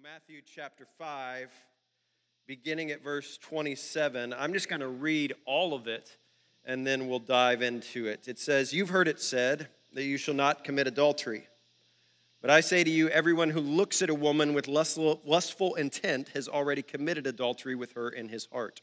[0.00, 1.50] Matthew chapter 5,
[2.46, 4.32] beginning at verse 27.
[4.32, 6.16] I'm just going to read all of it
[6.64, 8.26] and then we'll dive into it.
[8.26, 11.46] It says, You've heard it said that you shall not commit adultery.
[12.40, 16.30] But I say to you, everyone who looks at a woman with lustful, lustful intent
[16.30, 18.80] has already committed adultery with her in his heart.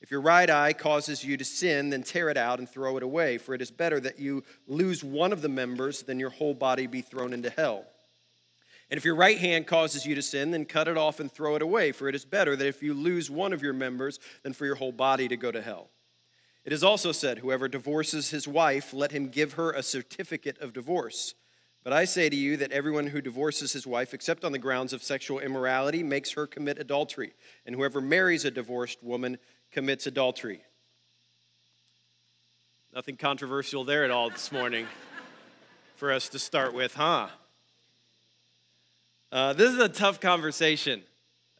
[0.00, 3.02] If your right eye causes you to sin, then tear it out and throw it
[3.02, 6.54] away, for it is better that you lose one of the members than your whole
[6.54, 7.86] body be thrown into hell.
[8.90, 11.54] And if your right hand causes you to sin, then cut it off and throw
[11.54, 14.52] it away, for it is better that if you lose one of your members than
[14.52, 15.90] for your whole body to go to hell.
[16.64, 20.72] It is also said, Whoever divorces his wife, let him give her a certificate of
[20.72, 21.34] divorce.
[21.82, 24.92] But I say to you that everyone who divorces his wife, except on the grounds
[24.92, 27.32] of sexual immorality, makes her commit adultery.
[27.64, 29.38] And whoever marries a divorced woman
[29.70, 30.62] commits adultery.
[32.92, 34.86] Nothing controversial there at all this morning
[35.94, 37.28] for us to start with, huh?
[39.32, 41.02] Uh, this is a tough conversation.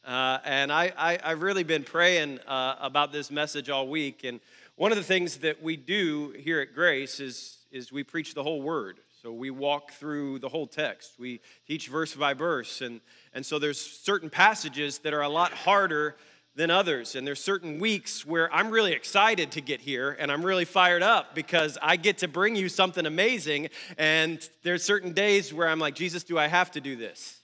[0.05, 4.25] Uh, and I, I, have really been praying uh, about this message all week.
[4.25, 4.41] And
[4.75, 8.43] one of the things that we do here at Grace is, is we preach the
[8.43, 8.99] whole word.
[9.23, 11.13] So we walk through the whole text.
[11.17, 12.81] We teach verse by verse.
[12.81, 13.01] And,
[13.35, 16.17] and so there's certain passages that are a lot harder
[16.57, 17.15] than others.
[17.15, 21.05] And there's certain weeks where I'm really excited to get here and I'm really fired
[21.05, 23.69] up because I get to bring you something amazing.
[23.97, 27.37] And there's certain days where I'm like, Jesus, do I have to do this?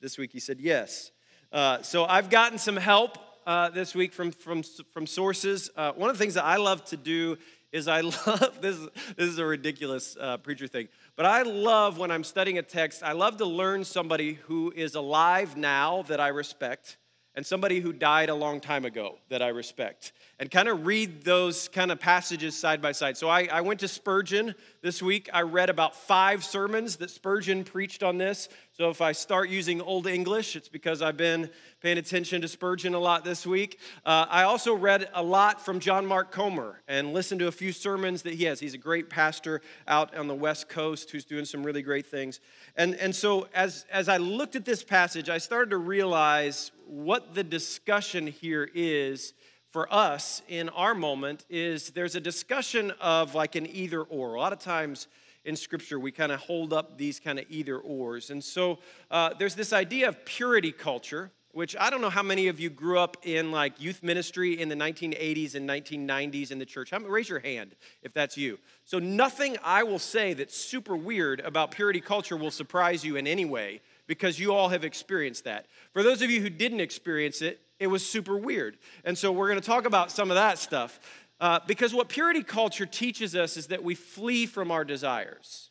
[0.00, 1.10] This week he said yes.
[1.52, 5.70] Uh, so I've gotten some help uh, this week from, from, from sources.
[5.76, 7.36] Uh, one of the things that I love to do
[7.72, 8.78] is I love this.
[9.16, 13.02] This is a ridiculous uh, preacher thing, but I love when I'm studying a text.
[13.02, 16.96] I love to learn somebody who is alive now that I respect,
[17.36, 21.22] and somebody who died a long time ago that I respect, and kind of read
[21.22, 23.18] those kind of passages side by side.
[23.18, 25.28] So I, I, went to Spurgeon this week.
[25.34, 28.48] I read about five sermons that Spurgeon preached on this.
[28.72, 31.50] So if I start using Old English, it's because I've been
[31.82, 33.80] paying attention to Spurgeon a lot this week.
[34.04, 37.72] Uh, I also read a lot from John Mark Comer and listened to a few
[37.72, 38.60] sermons that he has.
[38.60, 42.40] He's a great pastor out on the West Coast who's doing some really great things.
[42.76, 47.34] And, and so as, as I looked at this passage, I started to realize what
[47.34, 49.34] the discussion here is
[49.70, 54.34] for us in our moment is there's a discussion of like an either or.
[54.34, 55.08] A lot of times
[55.44, 58.30] in Scripture, we kind of hold up these kind of either ors.
[58.30, 58.78] And so
[59.10, 62.70] uh, there's this idea of purity culture, which I don't know how many of you
[62.70, 66.92] grew up in like youth ministry in the 1980s and 1990s in the church.
[66.92, 68.58] raise your hand if that's you.
[68.84, 73.26] So nothing I will say that's super weird about purity culture will surprise you in
[73.26, 75.66] any way because you all have experienced that.
[75.92, 78.78] For those of you who didn't experience it, it was super weird.
[79.04, 80.98] And so we're going to talk about some of that stuff.
[81.38, 85.70] Uh, because what purity culture teaches us is that we flee from our desires.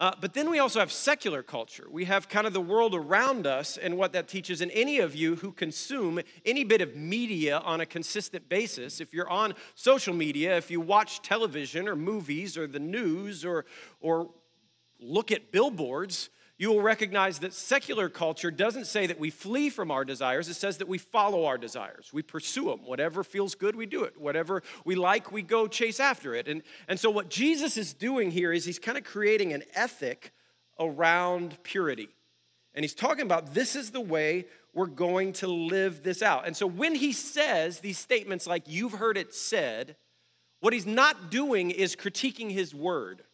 [0.00, 1.86] Uh, but then we also have secular culture.
[1.88, 4.60] We have kind of the world around us and what that teaches.
[4.60, 9.14] And any of you who consume any bit of media on a consistent basis, if
[9.14, 13.66] you're on social media, if you watch television or movies or the news or,
[14.00, 14.30] or
[14.98, 19.90] look at billboards, you will recognize that secular culture doesn't say that we flee from
[19.90, 22.10] our desires, it says that we follow our desires.
[22.12, 22.80] We pursue them.
[22.84, 24.20] Whatever feels good, we do it.
[24.20, 26.46] Whatever we like, we go chase after it.
[26.46, 30.32] And, and so, what Jesus is doing here is he's kind of creating an ethic
[30.78, 32.08] around purity.
[32.72, 36.46] And he's talking about this is the way we're going to live this out.
[36.46, 39.96] And so, when he says these statements like, you've heard it said,
[40.60, 43.24] what he's not doing is critiquing his word.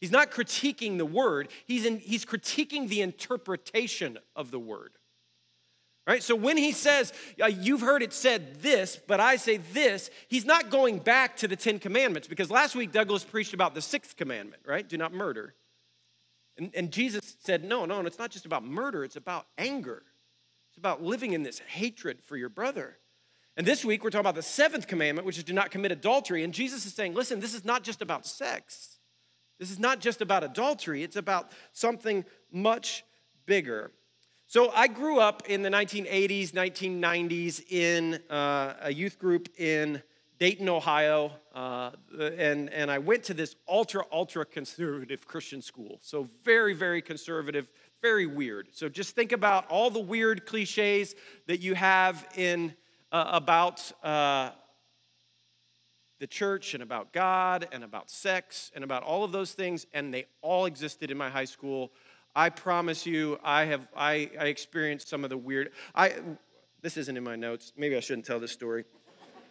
[0.00, 4.92] He's not critiquing the word, he's, in, he's critiquing the interpretation of the word.
[6.06, 6.22] Right?
[6.22, 10.44] So when he says, uh, You've heard it said this, but I say this, he's
[10.44, 14.16] not going back to the Ten Commandments because last week Douglas preached about the sixth
[14.16, 14.88] commandment, right?
[14.88, 15.54] Do not murder.
[16.56, 20.02] And, and Jesus said, No, no, and it's not just about murder, it's about anger.
[20.70, 22.96] It's about living in this hatred for your brother.
[23.56, 26.44] And this week we're talking about the seventh commandment, which is do not commit adultery.
[26.44, 28.99] And Jesus is saying, Listen, this is not just about sex.
[29.60, 33.04] This is not just about adultery, it's about something much
[33.44, 33.92] bigger.
[34.46, 40.02] So I grew up in the 1980s, 1990s in uh, a youth group in
[40.38, 45.98] Dayton, Ohio, uh, and, and I went to this ultra, ultra conservative Christian school.
[46.00, 47.68] So very, very conservative,
[48.00, 48.68] very weird.
[48.72, 51.14] So just think about all the weird cliches
[51.46, 52.74] that you have in
[53.12, 54.52] uh, about uh,
[56.20, 60.14] the church and about God and about sex and about all of those things, and
[60.14, 61.90] they all existed in my high school.
[62.36, 65.72] I promise you, I have I, I experienced some of the weird.
[65.94, 66.14] I
[66.82, 67.72] this isn't in my notes.
[67.76, 68.84] Maybe I shouldn't tell this story,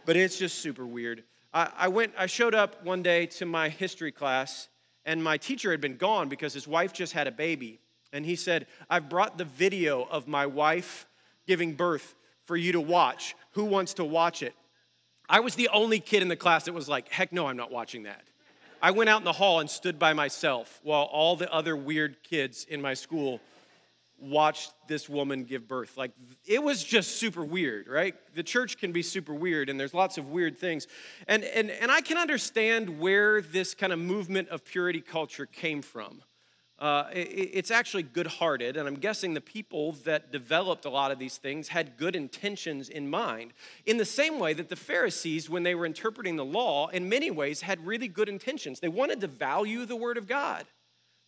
[0.06, 1.24] but it's just super weird.
[1.54, 2.14] I, I went.
[2.18, 4.70] I showed up one day to my history class,
[5.06, 7.82] and my teacher had been gone because his wife just had a baby.
[8.12, 11.06] And he said, I've brought the video of my wife
[11.46, 13.36] giving birth for you to watch.
[13.52, 14.56] Who wants to watch it?
[15.30, 17.72] I was the only kid in the class that was like, heck no, I'm not
[17.72, 18.24] watching that.
[18.82, 22.24] I went out in the hall and stood by myself while all the other weird
[22.24, 23.40] kids in my school
[24.22, 25.98] watched this woman give birth.
[25.98, 26.12] Like,
[26.46, 28.16] it was just super weird, right?
[28.36, 30.88] The church can be super weird, and there's lots of weird things.
[31.28, 35.82] And, and, and I can understand where this kind of movement of purity culture came
[35.82, 36.22] from.
[36.80, 41.12] Uh, it, it's actually good hearted, and I'm guessing the people that developed a lot
[41.12, 43.52] of these things had good intentions in mind.
[43.86, 47.32] In the same way that the Pharisees, when they were interpreting the law, in many
[47.32, 48.80] ways had really good intentions.
[48.80, 50.66] They wanted to value the Word of God.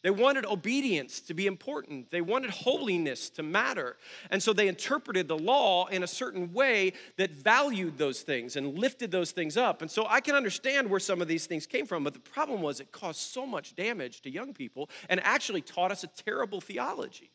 [0.03, 2.09] They wanted obedience to be important.
[2.09, 3.97] They wanted holiness to matter.
[4.31, 8.79] And so they interpreted the law in a certain way that valued those things and
[8.79, 9.83] lifted those things up.
[9.83, 12.61] And so I can understand where some of these things came from, but the problem
[12.61, 16.61] was it caused so much damage to young people and actually taught us a terrible
[16.61, 17.29] theology.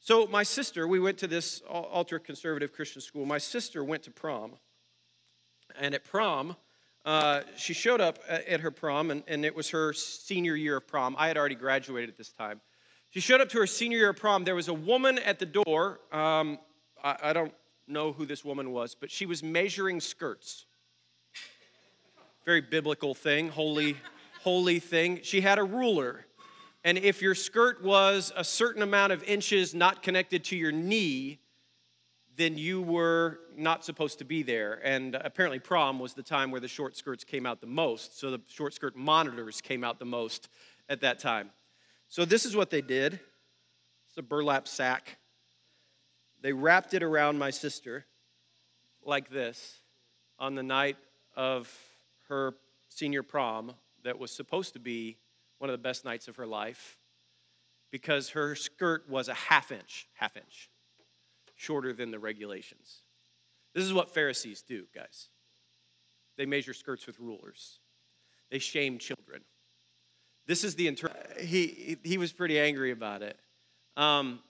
[0.00, 3.26] So my sister, we went to this ultra conservative Christian school.
[3.26, 4.52] My sister went to prom.
[5.78, 6.56] And at prom,
[7.04, 10.86] uh, she showed up at her prom, and, and it was her senior year of
[10.86, 11.14] prom.
[11.18, 12.60] I had already graduated at this time.
[13.10, 14.44] She showed up to her senior year of prom.
[14.44, 16.00] There was a woman at the door.
[16.10, 16.58] Um,
[17.02, 17.52] I, I don't
[17.86, 20.66] know who this woman was, but she was measuring skirts.
[22.44, 23.96] Very biblical thing, holy,
[24.42, 25.20] holy thing.
[25.22, 26.26] She had a ruler.
[26.84, 31.38] And if your skirt was a certain amount of inches not connected to your knee,
[32.36, 34.80] then you were not supposed to be there.
[34.84, 38.18] And apparently, prom was the time where the short skirts came out the most.
[38.18, 40.48] So the short skirt monitors came out the most
[40.88, 41.50] at that time.
[42.08, 43.20] So this is what they did
[44.08, 45.18] it's a burlap sack.
[46.40, 48.04] They wrapped it around my sister
[49.04, 49.78] like this
[50.38, 50.96] on the night
[51.36, 51.72] of
[52.28, 52.54] her
[52.88, 53.72] senior prom,
[54.04, 55.16] that was supposed to be
[55.58, 56.98] one of the best nights of her life
[57.90, 60.68] because her skirt was a half inch, half inch
[61.64, 63.02] shorter than the regulations.
[63.74, 65.28] This is what Pharisees do, guys.
[66.36, 67.80] They measure skirts with rulers.
[68.50, 69.42] They shame children.
[70.46, 73.38] This is the inter- he he was pretty angry about it.
[73.96, 74.40] Um,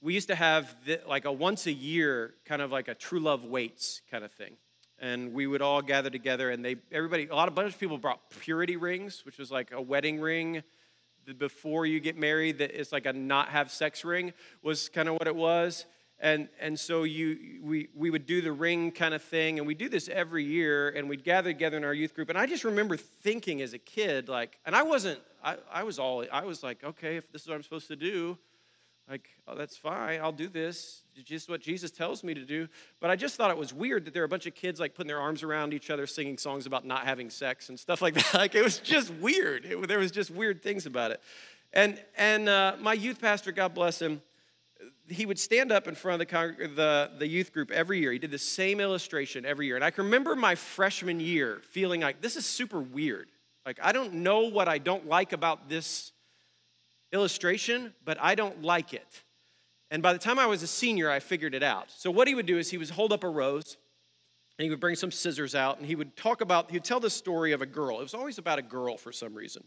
[0.00, 3.20] we used to have the, like a once a year kind of like a true
[3.20, 4.56] love waits kind of thing,
[4.98, 7.98] and we would all gather together and they everybody a lot of bunch of people
[7.98, 10.62] brought purity rings, which was like a wedding ring
[11.38, 15.14] before you get married that it's like a not have sex ring was kind of
[15.14, 15.86] what it was
[16.22, 19.74] and and so you we we would do the ring kind of thing and we
[19.74, 22.30] do this every year and we'd gather together in our youth group.
[22.30, 25.98] And i just remember thinking as a kid like and i wasn't i, I was
[25.98, 28.38] all i was like okay if this is what i'm supposed to do
[29.10, 31.02] like oh that's fine i'll do this.
[31.16, 32.68] It's just what jesus tells me to do.
[33.00, 34.94] But i just thought it was weird that there were a bunch of kids like
[34.94, 38.14] putting their arms around each other singing songs about not having sex and stuff like
[38.14, 38.32] that.
[38.42, 39.64] Like it was just weird.
[39.64, 41.20] It, there was just weird things about it.
[41.72, 44.22] And and uh, my youth pastor god bless him
[45.08, 48.12] he would stand up in front of the, the, the youth group every year.
[48.12, 49.76] He did the same illustration every year.
[49.76, 53.28] And I can remember my freshman year feeling like this is super weird.
[53.66, 56.12] Like, I don't know what I don't like about this
[57.12, 59.22] illustration, but I don't like it.
[59.90, 61.90] And by the time I was a senior, I figured it out.
[61.90, 63.76] So, what he would do is he would hold up a rose
[64.58, 67.00] and he would bring some scissors out and he would talk about, he would tell
[67.00, 68.00] the story of a girl.
[68.00, 69.64] It was always about a girl for some reason.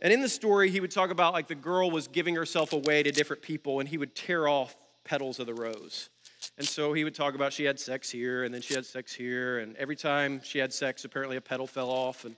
[0.00, 3.02] And in the story, he would talk about like the girl was giving herself away
[3.02, 6.10] to different people, and he would tear off petals of the rose.
[6.58, 9.14] And so he would talk about she had sex here, and then she had sex
[9.14, 12.24] here, and every time she had sex, apparently a petal fell off.
[12.24, 12.36] And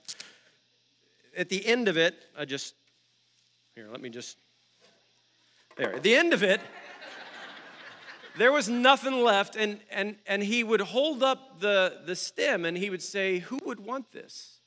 [1.37, 2.75] at the end of it, I just,
[3.75, 4.37] here, let me just,
[5.77, 5.95] there.
[5.95, 6.61] At the end of it,
[8.37, 12.77] there was nothing left, and, and, and he would hold up the, the stem and
[12.77, 14.58] he would say, Who would want this?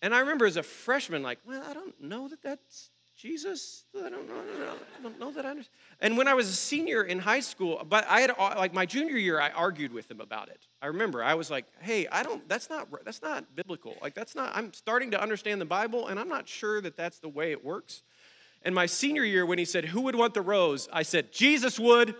[0.00, 3.84] And I remember as a freshman, like, well, I don't know that that's Jesus.
[3.96, 4.34] I don't know.
[4.96, 5.74] I don't know that I understand.
[6.00, 8.86] And when I was a senior in high school, but I had uh, like my
[8.86, 10.68] junior year, I argued with him about it.
[10.80, 12.48] I remember I was like, "Hey, I don't.
[12.48, 12.86] That's not.
[13.04, 13.96] That's not biblical.
[14.00, 14.56] Like that's not.
[14.56, 17.64] I'm starting to understand the Bible, and I'm not sure that that's the way it
[17.64, 18.02] works."
[18.62, 21.76] And my senior year, when he said, "Who would want the rose?" I said, "Jesus
[21.78, 22.14] would."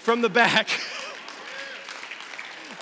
[0.00, 0.68] From the back.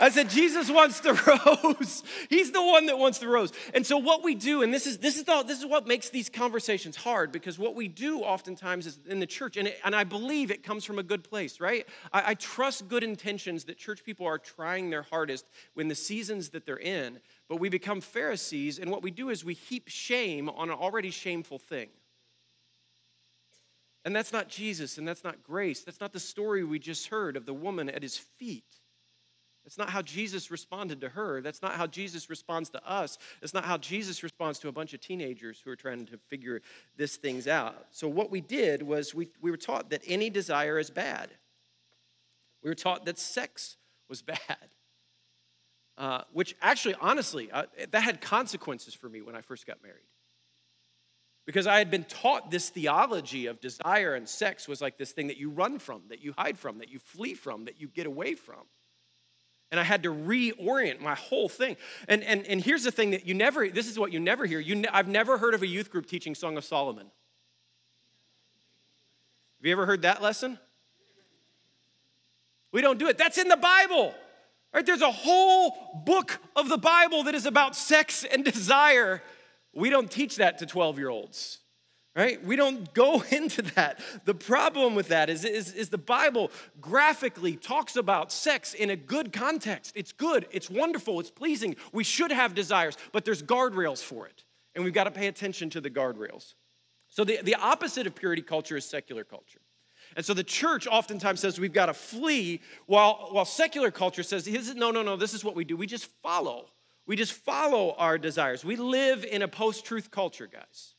[0.00, 1.15] I said, Jesus wants the
[1.65, 2.03] rose.
[2.29, 3.53] He's the one that wants the rose.
[3.73, 6.11] And so what we do, and this is this is the, this is what makes
[6.11, 9.95] these conversations hard, because what we do oftentimes is in the church, and, it, and
[9.95, 11.87] I believe it comes from a good place, right?
[12.12, 16.50] I, I trust good intentions that church people are trying their hardest when the seasons
[16.50, 20.49] that they're in, but we become Pharisees, and what we do is we heap shame
[20.49, 21.88] on an already shameful thing.
[24.05, 25.83] And that's not Jesus, and that's not grace.
[25.83, 28.65] That's not the story we just heard of the woman at his feet.
[29.67, 31.41] That's not how Jesus responded to her.
[31.41, 33.19] That's not how Jesus responds to us.
[33.41, 36.63] That's not how Jesus responds to a bunch of teenagers who are trying to figure
[36.97, 37.87] this things out.
[37.91, 41.31] So, what we did was we, we were taught that any desire is bad.
[42.63, 43.77] We were taught that sex
[44.09, 44.39] was bad,
[45.99, 50.07] uh, which actually, honestly, uh, that had consequences for me when I first got married.
[51.45, 55.27] Because I had been taught this theology of desire and sex was like this thing
[55.27, 58.07] that you run from, that you hide from, that you flee from, that you get
[58.07, 58.63] away from.
[59.71, 61.77] And I had to reorient my whole thing.
[62.09, 64.61] And, and, and here's the thing that you never, this is what you never hear.
[64.61, 67.07] You ne- I've never heard of a youth group teaching Song of Solomon.
[69.59, 70.59] Have you ever heard that lesson?
[72.71, 73.19] We don't do it.
[73.19, 74.15] That's in the Bible.
[74.73, 74.85] Right?
[74.85, 79.23] There's a whole book of the Bible that is about sex and desire.
[79.75, 81.59] We don't teach that to 12 year olds
[82.17, 82.43] right?
[82.45, 84.01] We don't go into that.
[84.25, 88.97] The problem with that is, is, is, the Bible graphically talks about sex in a
[88.97, 89.93] good context.
[89.95, 91.77] It's good, it's wonderful, it's pleasing.
[91.93, 94.45] We should have desires, but there's guardrails for it.
[94.75, 96.55] And we've got to pay attention to the guardrails.
[97.09, 99.61] So, the, the opposite of purity culture is secular culture.
[100.17, 104.47] And so the church oftentimes says we've got to flee, while, while secular culture says,
[104.75, 105.77] no, no, no, this is what we do.
[105.77, 106.67] We just follow.
[107.07, 108.65] We just follow our desires.
[108.65, 110.96] We live in a post truth culture, guys.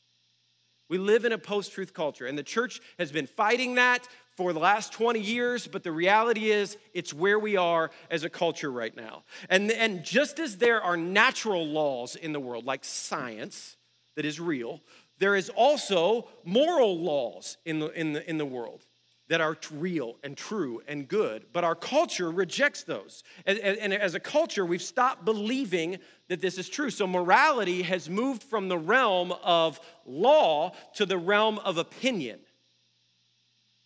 [0.88, 4.52] We live in a post truth culture, and the church has been fighting that for
[4.52, 8.70] the last 20 years, but the reality is it's where we are as a culture
[8.70, 9.24] right now.
[9.50, 13.76] And, and just as there are natural laws in the world, like science
[14.14, 14.80] that is real,
[15.18, 18.86] there is also moral laws in the, in the, in the world
[19.28, 23.22] that are real and true and good, but our culture rejects those.
[23.46, 26.90] And, and, as a culture, we've stopped believing that this is true.
[26.90, 32.40] So morality has moved from the realm of law to the realm of opinion.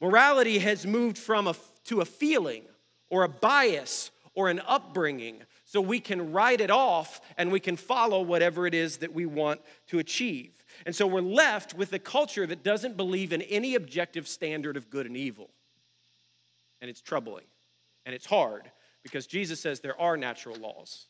[0.00, 2.62] Morality has moved from a, to a feeling
[3.11, 7.77] or a bias or an upbringing so we can write it off and we can
[7.77, 10.65] follow whatever it is that we want to achieve.
[10.87, 14.91] And so we're left with a culture that doesn't believe in any objective standard of
[14.91, 15.51] good and evil.
[16.81, 17.45] And it's troubling
[18.05, 18.71] and it's hard
[19.03, 21.07] because Jesus says there are natural laws.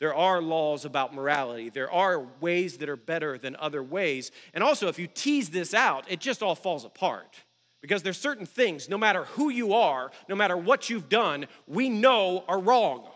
[0.00, 1.70] There are laws about morality.
[1.70, 4.32] There are ways that are better than other ways.
[4.52, 7.42] And also, if you tease this out, it just all falls apart.
[7.84, 11.90] Because there's certain things, no matter who you are, no matter what you've done, we
[11.90, 13.06] know are wrong.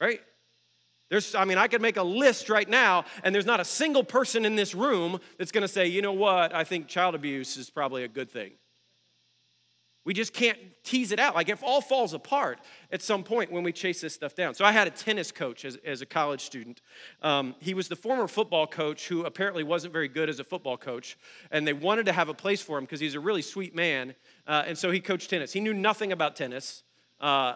[0.00, 0.20] Right?
[1.08, 4.02] There's, I mean, I could make a list right now, and there's not a single
[4.02, 7.70] person in this room that's gonna say, you know what, I think child abuse is
[7.70, 8.50] probably a good thing.
[10.04, 11.34] We just can't tease it out.
[11.34, 12.58] Like, if all falls apart
[12.90, 14.54] at some point when we chase this stuff down.
[14.54, 16.80] So, I had a tennis coach as, as a college student.
[17.22, 20.76] Um, he was the former football coach who apparently wasn't very good as a football
[20.76, 21.16] coach,
[21.50, 24.14] and they wanted to have a place for him because he's a really sweet man.
[24.46, 25.52] Uh, and so, he coached tennis.
[25.52, 26.82] He knew nothing about tennis.
[27.20, 27.54] Uh,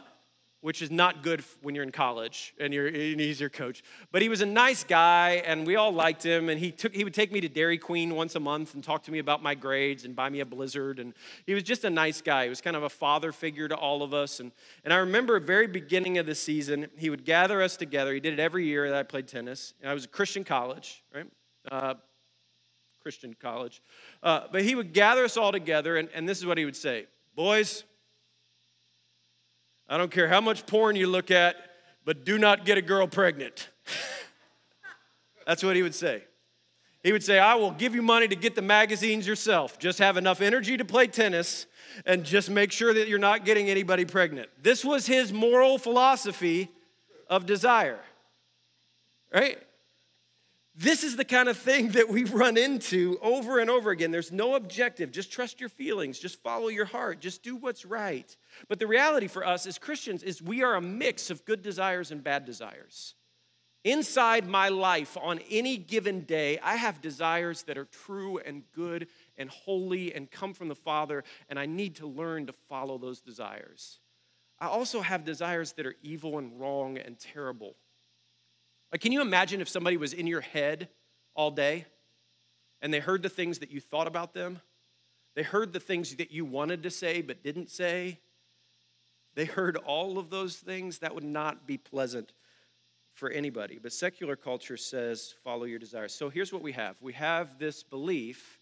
[0.66, 3.84] which is not good when you're in college and, you're, and he's your coach.
[4.10, 6.48] But he was a nice guy, and we all liked him.
[6.48, 9.04] And he, took, he would take me to Dairy Queen once a month and talk
[9.04, 10.98] to me about my grades and buy me a blizzard.
[10.98, 11.14] And
[11.46, 12.42] he was just a nice guy.
[12.42, 14.40] He was kind of a father figure to all of us.
[14.40, 14.50] And,
[14.82, 18.12] and I remember very beginning of the season, he would gather us together.
[18.12, 19.72] He did it every year that I played tennis.
[19.80, 21.26] And I was a Christian college, right?
[21.70, 21.94] Uh,
[23.02, 23.80] Christian college.
[24.20, 26.74] Uh, but he would gather us all together, and, and this is what he would
[26.74, 27.06] say
[27.36, 27.84] Boys,
[29.88, 31.56] I don't care how much porn you look at,
[32.04, 33.68] but do not get a girl pregnant.
[35.46, 36.24] That's what he would say.
[37.04, 39.78] He would say, I will give you money to get the magazines yourself.
[39.78, 41.66] Just have enough energy to play tennis
[42.04, 44.48] and just make sure that you're not getting anybody pregnant.
[44.60, 46.68] This was his moral philosophy
[47.28, 48.00] of desire,
[49.32, 49.58] right?
[50.78, 54.10] This is the kind of thing that we run into over and over again.
[54.10, 55.10] There's no objective.
[55.10, 56.18] Just trust your feelings.
[56.18, 57.18] Just follow your heart.
[57.18, 58.36] Just do what's right.
[58.68, 62.10] But the reality for us as Christians is we are a mix of good desires
[62.10, 63.14] and bad desires.
[63.84, 69.06] Inside my life on any given day, I have desires that are true and good
[69.38, 73.20] and holy and come from the Father, and I need to learn to follow those
[73.20, 74.00] desires.
[74.58, 77.76] I also have desires that are evil and wrong and terrible.
[78.92, 80.88] Like, can you imagine if somebody was in your head
[81.34, 81.86] all day
[82.80, 84.60] and they heard the things that you thought about them?
[85.34, 88.18] They heard the things that you wanted to say but didn't say.
[89.34, 91.00] They heard all of those things.
[91.00, 92.32] That would not be pleasant
[93.12, 93.78] for anybody.
[93.82, 96.14] But secular culture says, follow your desires.
[96.14, 98.60] So here's what we have we have this belief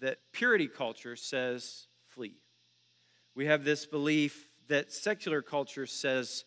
[0.00, 2.34] that purity culture says, flee.
[3.34, 6.44] We have this belief that secular culture says,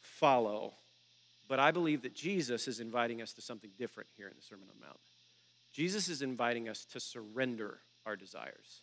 [0.00, 0.74] follow.
[1.50, 4.68] But I believe that Jesus is inviting us to something different here in the Sermon
[4.68, 5.00] on the Mount.
[5.72, 8.82] Jesus is inviting us to surrender our desires.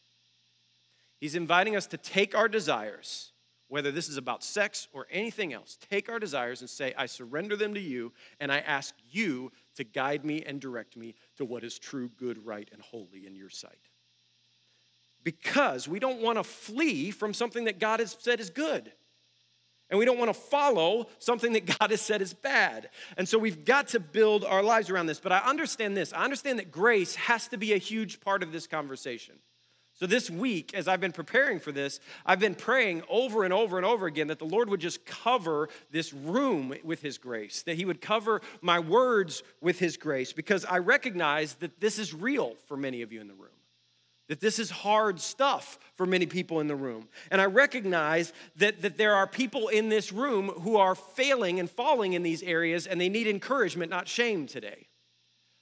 [1.17, 3.31] He's inviting us to take our desires,
[3.69, 7.55] whether this is about sex or anything else, take our desires and say, I surrender
[7.55, 11.63] them to you, and I ask you to guide me and direct me to what
[11.63, 13.79] is true, good, right, and holy in your sight.
[15.23, 18.91] Because we don't want to flee from something that God has said is good.
[19.89, 22.89] And we don't want to follow something that God has said is bad.
[23.17, 25.19] And so we've got to build our lives around this.
[25.19, 28.51] But I understand this I understand that grace has to be a huge part of
[28.51, 29.35] this conversation.
[29.93, 33.77] So, this week, as I've been preparing for this, I've been praying over and over
[33.77, 37.77] and over again that the Lord would just cover this room with His grace, that
[37.77, 42.53] He would cover my words with His grace, because I recognize that this is real
[42.67, 43.56] for many of you in the room
[44.27, 47.07] that this is hard stuff for many people in the room.
[47.31, 51.69] And I recognize that, that there are people in this room who are failing and
[51.69, 54.87] falling in these areas, and they need encouragement, not shame today.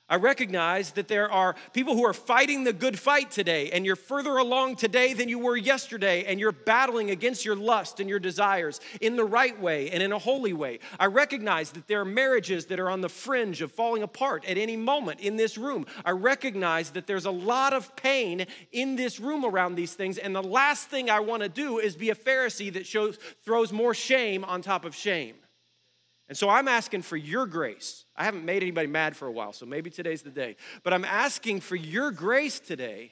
[0.07, 3.95] I recognize that there are people who are fighting the good fight today, and you're
[3.95, 8.19] further along today than you were yesterday, and you're battling against your lust and your
[8.19, 10.77] desires in the right way and in a holy way.
[10.99, 14.59] I recognize that there are marriages that are on the fringe of falling apart at
[14.59, 15.87] any moment in this room.
[16.05, 20.35] I recognize that there's a lot of pain in this room around these things, and
[20.35, 23.95] the last thing I want to do is be a Pharisee that shows, throws more
[23.95, 25.35] shame on top of shame.
[26.29, 28.04] And so I'm asking for your grace.
[28.17, 30.55] I haven't made anybody mad for a while, so maybe today's the day.
[30.83, 33.11] But I'm asking for your grace today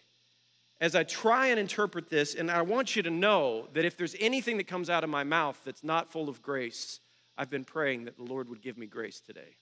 [0.79, 2.35] as I try and interpret this.
[2.35, 5.23] And I want you to know that if there's anything that comes out of my
[5.23, 6.99] mouth that's not full of grace,
[7.37, 9.57] I've been praying that the Lord would give me grace today.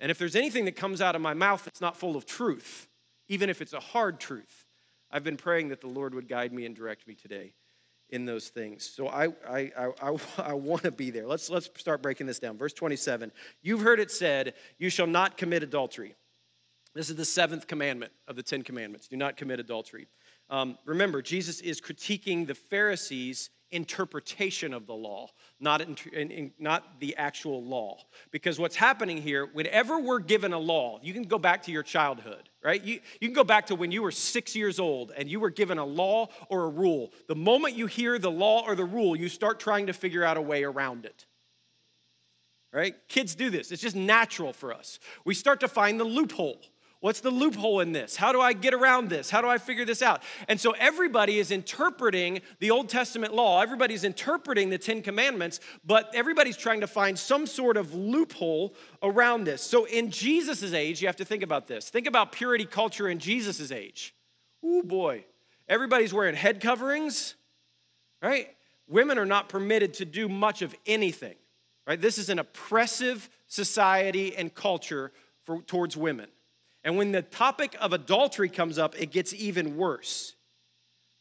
[0.00, 2.88] And if there's anything that comes out of my mouth that's not full of truth,
[3.28, 4.64] even if it's a hard truth,
[5.10, 7.52] I've been praying that the Lord would guide me and direct me today
[8.10, 8.84] in those things.
[8.84, 11.26] So I, I, I, I, want to be there.
[11.26, 12.56] Let's, let's start breaking this down.
[12.56, 16.14] Verse 27 You've heard it said, You shall not commit adultery.
[16.94, 20.08] This is the seventh commandment of the Ten Commandments do not commit adultery.
[20.50, 25.28] Um, remember, Jesus is critiquing the Pharisees' interpretation of the law,
[25.60, 27.98] not, in, in, not the actual law.
[28.30, 31.82] Because what's happening here, whenever we're given a law, you can go back to your
[31.82, 32.82] childhood, right?
[32.82, 35.50] You, you can go back to when you were six years old and you were
[35.50, 37.12] given a law or a rule.
[37.26, 40.36] The moment you hear the law or the rule, you start trying to figure out
[40.36, 41.26] a way around it.
[42.72, 42.94] Right?
[43.08, 43.72] Kids do this.
[43.72, 44.98] It's just natural for us.
[45.24, 46.60] We start to find the loophole.
[47.00, 48.16] What's the loophole in this?
[48.16, 49.30] How do I get around this?
[49.30, 50.20] How do I figure this out?
[50.48, 53.62] And so everybody is interpreting the Old Testament law.
[53.62, 59.44] Everybody's interpreting the Ten Commandments, but everybody's trying to find some sort of loophole around
[59.44, 59.62] this.
[59.62, 61.88] So in Jesus' age, you have to think about this.
[61.88, 64.12] Think about purity culture in Jesus' age.
[64.64, 65.24] Oh boy.
[65.68, 67.36] Everybody's wearing head coverings,
[68.20, 68.48] right?
[68.88, 71.36] Women are not permitted to do much of anything,
[71.86, 72.00] right?
[72.00, 75.12] This is an oppressive society and culture
[75.44, 76.28] for, towards women.
[76.84, 80.34] And when the topic of adultery comes up, it gets even worse.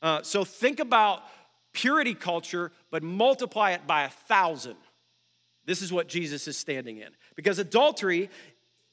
[0.02, 1.24] Uh, so think about
[1.74, 4.78] purity culture, but multiply it by a thousand.
[5.66, 7.10] This is what Jesus is standing in.
[7.36, 8.30] Because adultery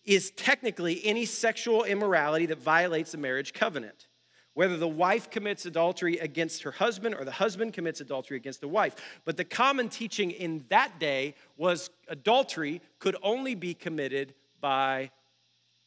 [0.05, 4.09] is technically any sexual immorality that violates the marriage covenant.
[4.55, 8.69] Whether the wife commits adultery against her husband or the husband commits adultery against the
[8.69, 8.95] wife.
[9.25, 15.11] But the common teaching in that day was adultery could only be committed by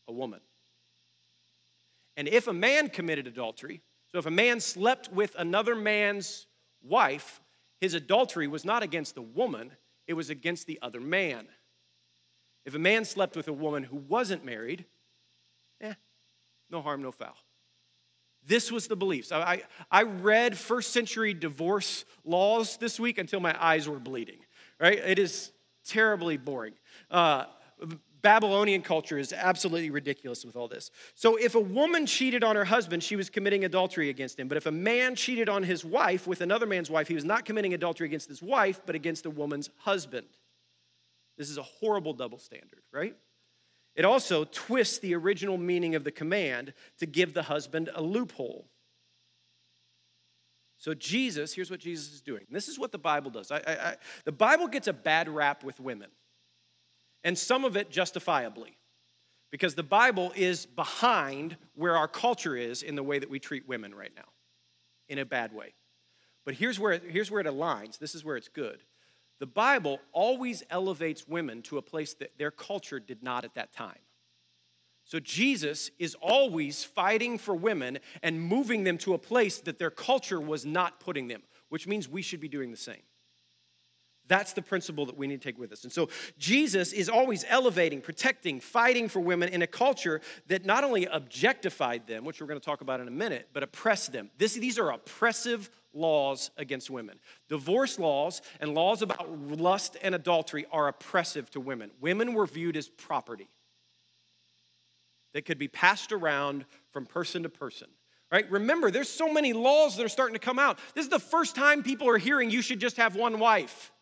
[0.07, 0.41] a woman.
[2.17, 6.47] And if a man committed adultery, so if a man slept with another man's
[6.81, 7.39] wife,
[7.79, 9.71] his adultery was not against the woman,
[10.07, 11.47] it was against the other man.
[12.65, 14.85] If a man slept with a woman who wasn't married,
[15.79, 15.93] eh,
[16.69, 17.37] no harm, no foul.
[18.45, 19.31] This was the beliefs.
[19.31, 24.39] I, I, I read first century divorce laws this week until my eyes were bleeding,
[24.79, 24.97] right?
[24.97, 25.51] It is
[25.85, 26.73] terribly boring.
[27.11, 27.45] Uh,
[28.21, 30.91] Babylonian culture is absolutely ridiculous with all this.
[31.15, 34.47] So, if a woman cheated on her husband, she was committing adultery against him.
[34.47, 37.45] But if a man cheated on his wife with another man's wife, he was not
[37.45, 40.27] committing adultery against his wife, but against a woman's husband.
[41.37, 43.15] This is a horrible double standard, right?
[43.95, 48.67] It also twists the original meaning of the command to give the husband a loophole.
[50.77, 52.45] So, Jesus, here's what Jesus is doing.
[52.51, 53.51] this is what the Bible does.
[53.51, 56.09] I, I, I, the Bible gets a bad rap with women
[57.23, 58.77] and some of it justifiably,
[59.51, 63.67] because the Bible is behind where our culture is in the way that we treat
[63.67, 64.27] women right now,
[65.09, 65.73] in a bad way.
[66.45, 67.97] But here's where, here's where it aligns.
[67.97, 68.83] This is where it's good.
[69.39, 73.73] The Bible always elevates women to a place that their culture did not at that
[73.73, 73.99] time.
[75.05, 79.89] So Jesus is always fighting for women and moving them to a place that their
[79.89, 83.03] culture was not putting them, which means we should be doing the same.
[84.27, 85.83] That's the principle that we need to take with us.
[85.83, 90.83] And so Jesus is always elevating, protecting, fighting for women in a culture that not
[90.83, 94.29] only objectified them, which we're going to talk about in a minute, but oppressed them.
[94.37, 97.19] This, these are oppressive laws against women.
[97.49, 101.91] Divorce laws and laws about lust and adultery are oppressive to women.
[102.01, 103.49] Women were viewed as property
[105.33, 107.87] that could be passed around from person to person.
[108.29, 108.49] Right?
[108.51, 110.79] Remember, there's so many laws that are starting to come out.
[110.95, 113.93] This is the first time people are hearing you should just have one wife.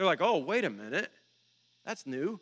[0.00, 1.12] They're like, "Oh, wait a minute.
[1.84, 2.40] That's new."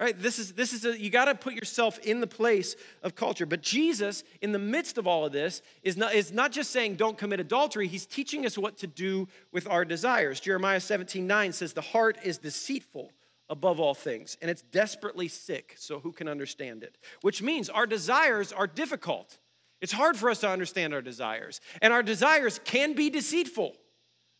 [0.00, 0.18] Right?
[0.18, 3.46] This is this is a, you got to put yourself in the place of culture.
[3.46, 6.96] But Jesus, in the midst of all of this, is not is not just saying
[6.96, 7.86] don't commit adultery.
[7.86, 10.40] He's teaching us what to do with our desires.
[10.40, 13.12] Jeremiah 17, 9 says, The heart is deceitful
[13.48, 16.98] above all things, and it's desperately sick, so who can understand it?
[17.20, 19.38] Which means our desires are difficult.
[19.80, 23.76] It's hard for us to understand our desires, and our desires can be deceitful.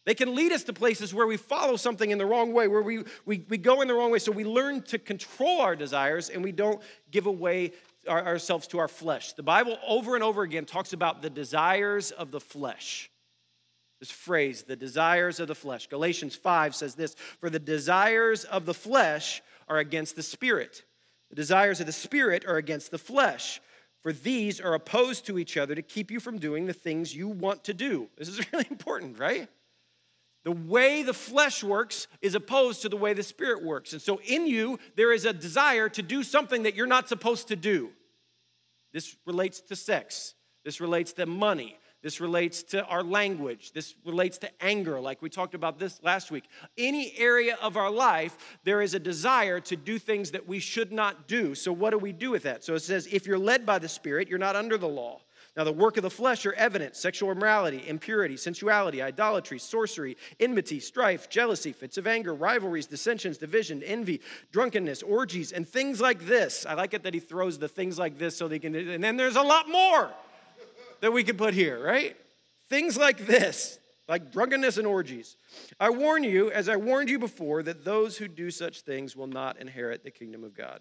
[0.09, 2.81] They can lead us to places where we follow something in the wrong way, where
[2.81, 4.19] we, we, we go in the wrong way.
[4.19, 7.73] So we learn to control our desires and we don't give away
[8.09, 9.35] our, ourselves to our flesh.
[9.35, 13.11] The Bible over and over again talks about the desires of the flesh.
[14.01, 15.89] This phrase, the desires of the flesh.
[15.89, 20.85] Galatians 5 says this For the desires of the flesh are against the spirit,
[21.29, 23.61] the desires of the spirit are against the flesh.
[24.01, 27.29] For these are opposed to each other to keep you from doing the things you
[27.29, 28.09] want to do.
[28.17, 29.51] This is really important, right?
[30.45, 33.93] The way the flesh works is opposed to the way the spirit works.
[33.93, 37.49] And so in you, there is a desire to do something that you're not supposed
[37.49, 37.91] to do.
[38.93, 43.73] This relates to sex, this relates to money, this relates to our language.
[43.73, 46.45] This relates to anger, like we talked about this last week.
[46.77, 50.93] Any area of our life, there is a desire to do things that we should
[50.93, 51.57] not do.
[51.57, 52.63] So, what do we do with that?
[52.63, 55.21] So, it says, if you're led by the Spirit, you're not under the law.
[55.59, 60.79] Now, the work of the flesh are evident sexual immorality, impurity, sensuality, idolatry, sorcery, enmity,
[60.79, 64.21] strife, jealousy, fits of anger, rivalries, dissensions, division, envy,
[64.53, 66.65] drunkenness, orgies, and things like this.
[66.65, 69.17] I like it that he throws the things like this so they can, and then
[69.17, 70.13] there's a lot more
[71.01, 72.17] that we can put here, right?
[72.69, 75.35] Things like this, like drunkenness and orgies.
[75.81, 79.27] I warn you, as I warned you before, that those who do such things will
[79.27, 80.79] not inherit the kingdom of God.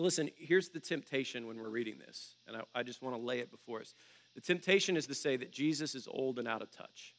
[0.00, 3.20] So, listen, here's the temptation when we're reading this, and I, I just want to
[3.20, 3.92] lay it before us.
[4.34, 7.14] The temptation is to say that Jesus is old and out of touch,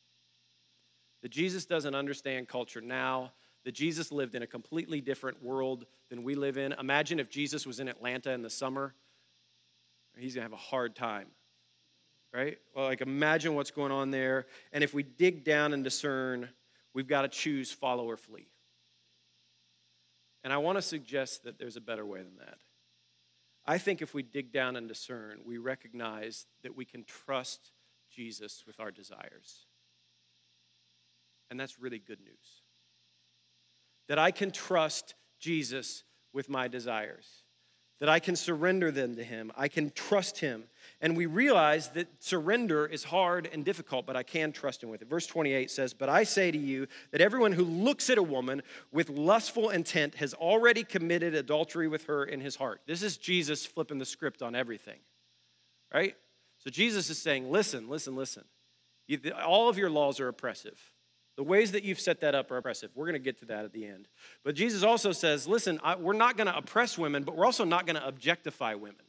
[1.21, 3.33] that Jesus doesn't understand culture now,
[3.65, 6.71] that Jesus lived in a completely different world than we live in.
[6.71, 8.95] Imagine if Jesus was in Atlanta in the summer,
[10.17, 11.27] he's going to have a hard time.
[12.33, 12.57] Right?
[12.75, 14.47] Well, like imagine what's going on there.
[14.73, 16.49] And if we dig down and discern,
[16.95, 18.47] we've got to choose follow or flee.
[20.43, 22.57] And I want to suggest that there's a better way than that.
[23.65, 27.71] I think if we dig down and discern, we recognize that we can trust
[28.09, 29.65] Jesus with our desires.
[31.49, 32.63] And that's really good news.
[34.07, 37.40] That I can trust Jesus with my desires,
[38.01, 40.65] that I can surrender them to Him, I can trust Him
[41.01, 45.01] and we realize that surrender is hard and difficult, but I can trust him with
[45.01, 45.09] it.
[45.09, 48.61] Verse 28 says, But I say to you that everyone who looks at a woman
[48.91, 52.81] with lustful intent has already committed adultery with her in his heart.
[52.85, 54.99] This is Jesus flipping the script on everything,
[55.91, 56.15] right?
[56.59, 58.43] So Jesus is saying, Listen, listen, listen.
[59.43, 60.79] All of your laws are oppressive.
[61.37, 62.91] The ways that you've set that up are oppressive.
[62.93, 64.07] We're going to get to that at the end.
[64.43, 67.63] But Jesus also says, Listen, I, we're not going to oppress women, but we're also
[67.63, 69.05] not going to objectify women.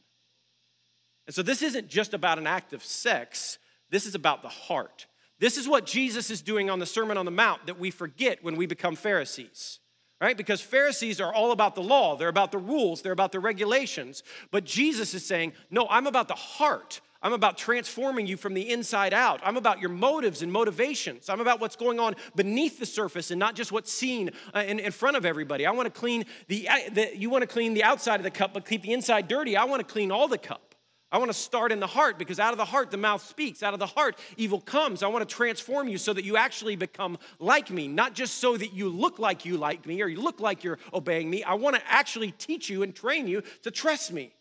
[1.27, 3.57] And so this isn't just about an act of sex,
[3.89, 5.07] this is about the heart.
[5.39, 8.43] This is what Jesus is doing on the Sermon on the Mount that we forget
[8.43, 9.79] when we become Pharisees.
[10.21, 10.37] Right?
[10.37, 14.23] Because Pharisees are all about the law, they're about the rules, they're about the regulations.
[14.51, 17.01] But Jesus is saying, No, I'm about the heart.
[17.23, 19.39] I'm about transforming you from the inside out.
[19.43, 21.29] I'm about your motives and motivations.
[21.29, 24.79] I'm about what's going on beneath the surface and not just what's seen uh, in,
[24.79, 25.65] in front of everybody.
[25.65, 28.31] I want to clean the, uh, the, you want to clean the outside of the
[28.31, 29.55] cup, but keep the inside dirty.
[29.55, 30.75] I want to clean all the cup.
[31.13, 33.63] I want to start in the heart because out of the heart the mouth speaks.
[33.63, 35.01] Out of the heart evil comes.
[35.01, 38.57] I want to transform you so that you actually become like me, not just so
[38.57, 41.43] that you look like you like me or you look like you're obeying me.
[41.43, 44.33] I want to actually teach you and train you to trust me.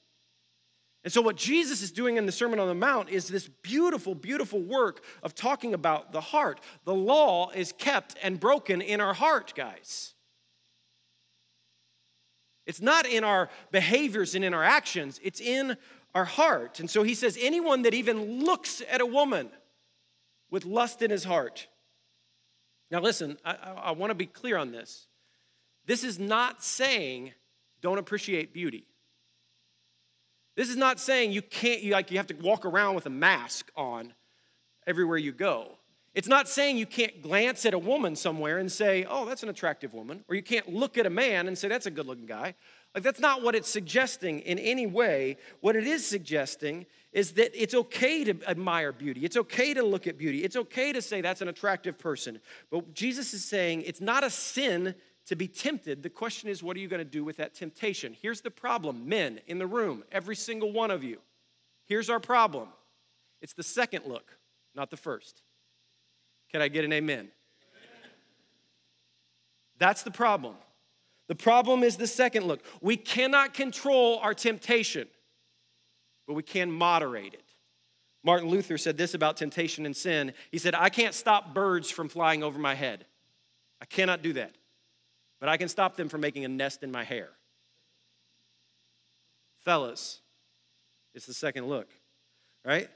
[1.04, 4.14] And so, what Jesus is doing in the Sermon on the Mount is this beautiful,
[4.14, 6.60] beautiful work of talking about the heart.
[6.84, 10.14] The law is kept and broken in our heart, guys.
[12.66, 15.76] It's not in our behaviors and in our actions, it's in
[16.14, 16.78] our heart.
[16.78, 19.50] And so he says, anyone that even looks at a woman
[20.50, 21.66] with lust in his heart.
[22.90, 25.08] Now, listen, I, I, I want to be clear on this.
[25.86, 27.32] This is not saying
[27.80, 28.86] don't appreciate beauty.
[30.56, 33.10] This is not saying you can't, you, like, you have to walk around with a
[33.10, 34.12] mask on
[34.86, 35.78] everywhere you go.
[36.14, 39.48] It's not saying you can't glance at a woman somewhere and say, oh, that's an
[39.48, 42.26] attractive woman, or you can't look at a man and say, that's a good looking
[42.26, 42.54] guy.
[42.94, 45.38] Like, that's not what it's suggesting in any way.
[45.62, 49.24] What it is suggesting is that it's okay to admire beauty.
[49.24, 50.44] It's okay to look at beauty.
[50.44, 52.40] It's okay to say that's an attractive person.
[52.70, 54.94] But Jesus is saying it's not a sin
[55.26, 56.02] to be tempted.
[56.02, 58.16] The question is, what are you going to do with that temptation?
[58.20, 61.18] Here's the problem men in the room, every single one of you.
[61.86, 62.68] Here's our problem
[63.40, 64.36] it's the second look,
[64.74, 65.42] not the first.
[66.50, 67.28] Can I get an amen?
[69.78, 70.54] That's the problem.
[71.28, 72.62] The problem is the second look.
[72.80, 75.08] We cannot control our temptation,
[76.26, 77.42] but we can moderate it.
[78.24, 80.32] Martin Luther said this about temptation and sin.
[80.50, 83.06] He said, I can't stop birds from flying over my head.
[83.80, 84.54] I cannot do that.
[85.42, 87.28] But I can stop them from making a nest in my hair.
[89.64, 90.20] Fellas,
[91.16, 91.88] it's the second look,
[92.64, 92.88] right?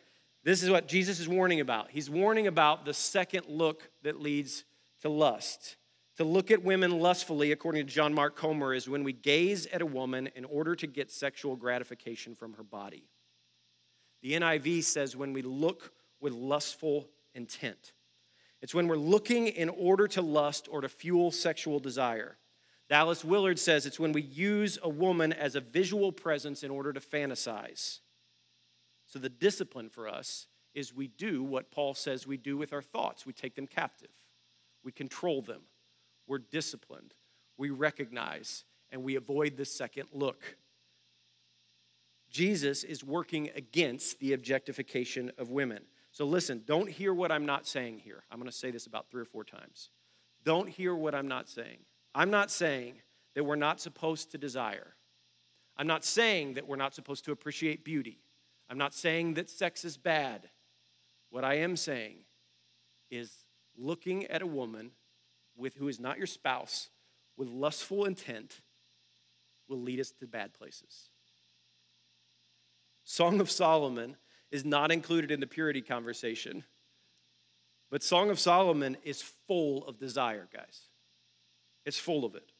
[0.44, 1.90] This is what Jesus is warning about.
[1.90, 4.62] He's warning about the second look that leads
[5.02, 5.74] to lust.
[6.18, 9.82] To look at women lustfully, according to John Mark Comer, is when we gaze at
[9.82, 13.08] a woman in order to get sexual gratification from her body.
[14.22, 17.92] The NIV says when we look with lustful intent.
[18.66, 22.36] It's when we're looking in order to lust or to fuel sexual desire.
[22.88, 26.92] Dallas Willard says it's when we use a woman as a visual presence in order
[26.92, 28.00] to fantasize.
[29.06, 32.82] So the discipline for us is we do what Paul says we do with our
[32.82, 34.10] thoughts we take them captive,
[34.82, 35.62] we control them,
[36.26, 37.14] we're disciplined,
[37.56, 40.56] we recognize, and we avoid the second look.
[42.28, 45.84] Jesus is working against the objectification of women.
[46.16, 48.24] So listen, don't hear what I'm not saying here.
[48.30, 49.90] I'm going to say this about three or four times.
[50.44, 51.76] Don't hear what I'm not saying.
[52.14, 52.94] I'm not saying
[53.34, 54.94] that we're not supposed to desire.
[55.76, 58.22] I'm not saying that we're not supposed to appreciate beauty.
[58.70, 60.48] I'm not saying that sex is bad.
[61.28, 62.20] What I am saying
[63.10, 63.44] is
[63.76, 64.92] looking at a woman
[65.54, 66.88] with who is not your spouse
[67.36, 68.62] with lustful intent
[69.68, 71.10] will lead us to bad places.
[73.04, 74.16] Song of Solomon
[74.50, 76.64] is not included in the purity conversation,
[77.90, 80.82] but Song of Solomon is full of desire, guys.
[81.84, 82.50] It's full of it.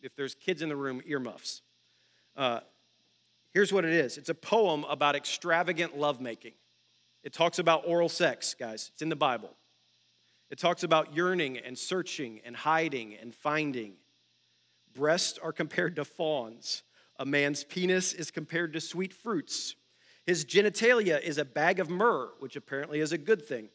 [0.00, 1.62] If there's kids in the room, earmuffs.
[2.36, 2.60] Uh,
[3.58, 6.52] Here's what it is it's a poem about extravagant lovemaking.
[7.24, 8.90] It talks about oral sex, guys.
[8.92, 9.50] It's in the Bible.
[10.50, 13.94] It talks about yearning and searching and hiding and finding.
[14.94, 16.82] Breasts are compared to fawns.
[17.18, 19.74] A man's penis is compared to sweet fruits.
[20.28, 23.70] His genitalia is a bag of myrrh, which apparently is a good thing.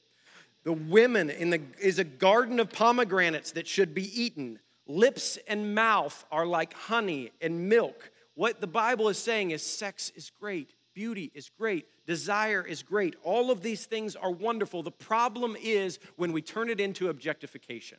[0.64, 4.60] The women in the is a garden of pomegranates that should be eaten.
[4.86, 8.12] Lips and mouth are like honey and milk.
[8.36, 13.16] What the Bible is saying is sex is great, beauty is great, desire is great.
[13.24, 14.84] All of these things are wonderful.
[14.84, 17.98] The problem is when we turn it into objectification.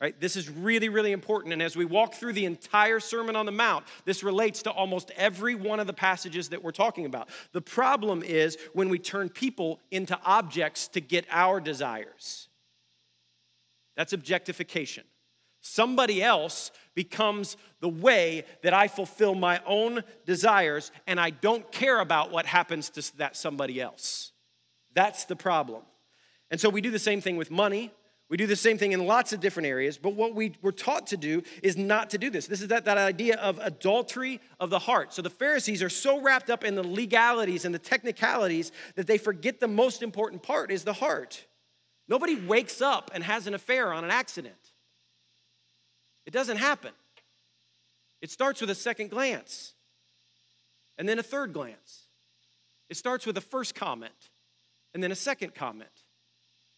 [0.00, 0.18] Right?
[0.18, 1.52] This is really, really important.
[1.52, 5.10] And as we walk through the entire Sermon on the Mount, this relates to almost
[5.14, 7.28] every one of the passages that we're talking about.
[7.52, 12.48] The problem is when we turn people into objects to get our desires.
[13.94, 15.04] That's objectification.
[15.60, 22.00] Somebody else becomes the way that I fulfill my own desires, and I don't care
[22.00, 24.32] about what happens to that somebody else.
[24.94, 25.82] That's the problem.
[26.50, 27.92] And so we do the same thing with money.
[28.30, 31.08] We do the same thing in lots of different areas, but what we were taught
[31.08, 32.46] to do is not to do this.
[32.46, 35.12] This is that, that idea of adultery of the heart.
[35.12, 39.18] So the Pharisees are so wrapped up in the legalities and the technicalities that they
[39.18, 41.44] forget the most important part is the heart.
[42.08, 44.54] Nobody wakes up and has an affair on an accident.
[46.24, 46.92] It doesn't happen.
[48.22, 49.74] It starts with a second glance
[50.98, 52.04] and then a third glance.
[52.88, 54.30] It starts with a first comment
[54.94, 55.90] and then a second comment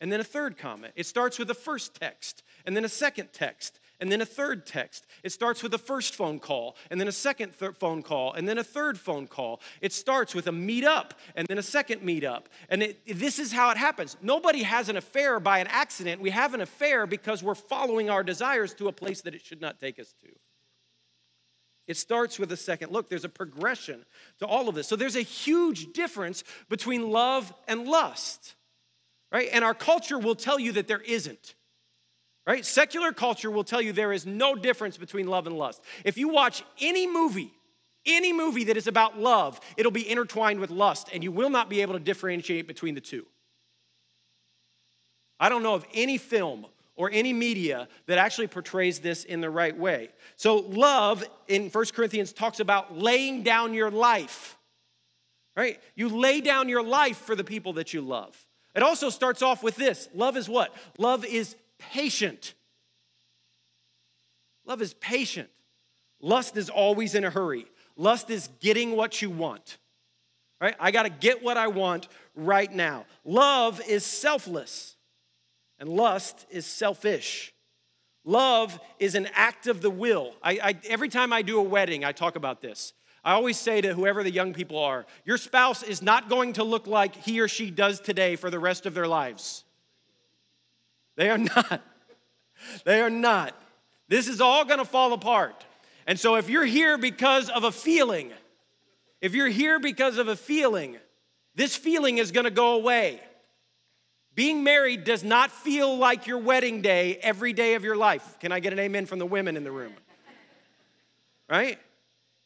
[0.03, 0.93] and then a third comment.
[0.97, 4.67] It starts with a first text and then a second text and then a third
[4.67, 5.07] text.
[5.23, 8.59] It starts with a first phone call and then a second phone call and then
[8.59, 9.61] a third phone call.
[9.81, 12.47] It starts with a meetup and then a second meetup.
[12.69, 14.17] And it, this is how it happens.
[14.21, 16.21] Nobody has an affair by an accident.
[16.21, 19.61] We have an affair because we're following our desires to a place that it should
[19.61, 20.29] not take us to.
[21.87, 23.09] It starts with a second look.
[23.09, 24.05] There's a progression
[24.41, 24.89] to all of this.
[24.89, 28.57] So there's a huge difference between love and lust,
[29.33, 29.49] right?
[29.53, 31.55] And our culture will tell you that there isn't
[32.47, 32.65] right?
[32.65, 35.83] Secular culture will tell you there is no difference between love and lust.
[36.05, 37.53] If you watch any movie,
[38.05, 41.71] any movie that is about love, it'll be intertwined with lust, and you will not
[41.71, 43.27] be able to differentiate between the two.
[45.39, 49.51] I don't know of any film or any media that actually portrays this in the
[49.51, 50.11] right way.
[50.37, 54.57] So, love in 1 Corinthians talks about laying down your life,
[55.57, 55.81] right?
[55.95, 58.37] You lay down your life for the people that you love.
[58.75, 60.75] It also starts off with this love is what?
[60.99, 62.55] Love is patient.
[64.65, 65.49] Love is patient.
[66.21, 67.67] Lust is always in a hurry.
[67.97, 69.79] Lust is getting what you want.
[70.61, 70.77] Right?
[70.79, 72.07] I got to get what I want
[72.37, 73.05] right now.
[73.25, 74.95] Love is selfless,
[75.81, 77.53] and lust is selfish.
[78.25, 80.35] Love is an act of the will.
[80.41, 82.93] I, I, every time I do a wedding, I talk about this.
[83.25, 86.65] I always say to whoever the young people are, your spouse is not going to
[86.65, 89.65] look like he or she does today for the rest of their lives.
[91.17, 91.83] They are not.
[92.85, 93.55] They are not.
[94.09, 95.65] This is all going to fall apart.
[96.07, 98.33] And so if you're here because of a feeling,
[99.21, 100.97] if you're here because of a feeling,
[101.55, 103.21] this feeling is going to go away.
[104.35, 108.39] Being married does not feel like your wedding day every day of your life.
[108.41, 109.93] Can I get an amen from the women in the room?
[111.49, 111.79] Right?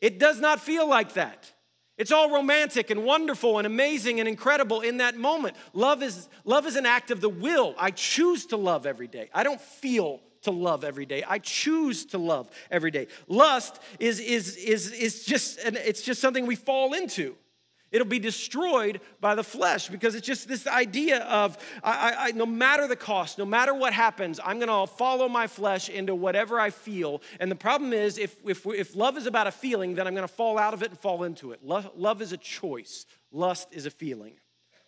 [0.07, 1.51] It does not feel like that.
[1.99, 5.57] It's all romantic and wonderful and amazing and incredible in that moment.
[5.73, 7.75] Love is, love is an act of the will.
[7.77, 9.31] I choose to love every day.
[9.35, 11.25] I don't feel to love every day.
[11.27, 13.09] I choose to love every day.
[13.27, 17.35] Lust is, is, is, is just, it's just something we fall into.
[17.92, 22.44] It'll be destroyed by the flesh because it's just this idea of I, I, no
[22.44, 26.59] matter the cost, no matter what happens, I'm going to follow my flesh into whatever
[26.59, 27.22] I feel.
[27.38, 30.27] And the problem is, if, if, if love is about a feeling, then I'm going
[30.27, 31.64] to fall out of it and fall into it.
[31.64, 34.35] Love, love is a choice, lust is a feeling.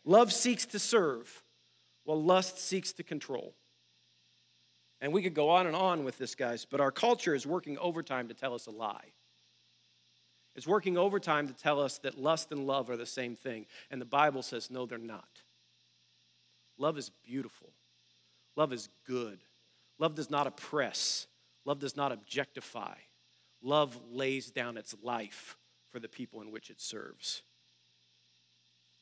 [0.04, 1.44] Love seeks to serve,
[2.04, 3.54] while lust seeks to control.
[5.00, 7.78] And we could go on and on with this, guys, but our culture is working
[7.78, 9.12] overtime to tell us a lie
[10.58, 13.64] is working overtime to tell us that lust and love are the same thing.
[13.92, 15.42] And the Bible says, no, they're not.
[16.76, 17.70] Love is beautiful,
[18.56, 19.38] love is good.
[20.00, 21.26] Love does not oppress,
[21.64, 22.94] love does not objectify.
[23.62, 25.56] Love lays down its life
[25.90, 27.42] for the people in which it serves.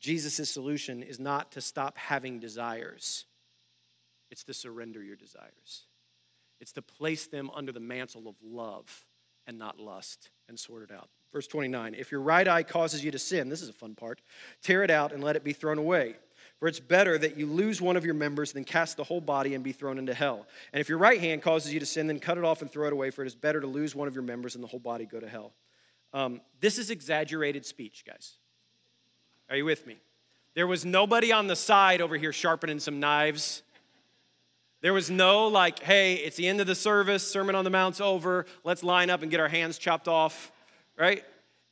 [0.00, 3.26] Jesus' solution is not to stop having desires,
[4.30, 5.84] it's to surrender your desires.
[6.60, 9.04] It's to place them under the mantle of love
[9.46, 11.10] and not lust and sort it out.
[11.37, 14.22] Verse 29 If your right eye causes you to sin, this is a fun part,
[14.62, 16.14] tear it out and let it be thrown away.
[16.59, 19.55] For it's better that you lose one of your members than cast the whole body
[19.55, 20.46] and be thrown into hell.
[20.72, 22.87] And if your right hand causes you to sin, then cut it off and throw
[22.87, 24.81] it away, for it is better to lose one of your members than the whole
[24.81, 25.53] body go to hell.
[26.14, 28.37] Um, this is exaggerated speech, guys.
[29.51, 29.99] Are you with me?
[30.55, 33.62] There was nobody on the side over here sharpening some knives.
[34.81, 38.01] There was no, like, hey, it's the end of the service, Sermon on the Mount's
[38.01, 40.51] over, let's line up and get our hands chopped off
[40.98, 41.24] right?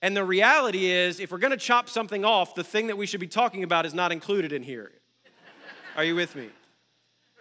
[0.03, 3.21] And the reality is, if we're gonna chop something off, the thing that we should
[3.21, 4.93] be talking about is not included in here.
[5.97, 6.49] Are you with me?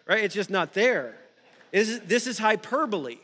[0.08, 0.24] Right?
[0.24, 1.16] It's just not there.
[1.72, 3.18] This is hyperbole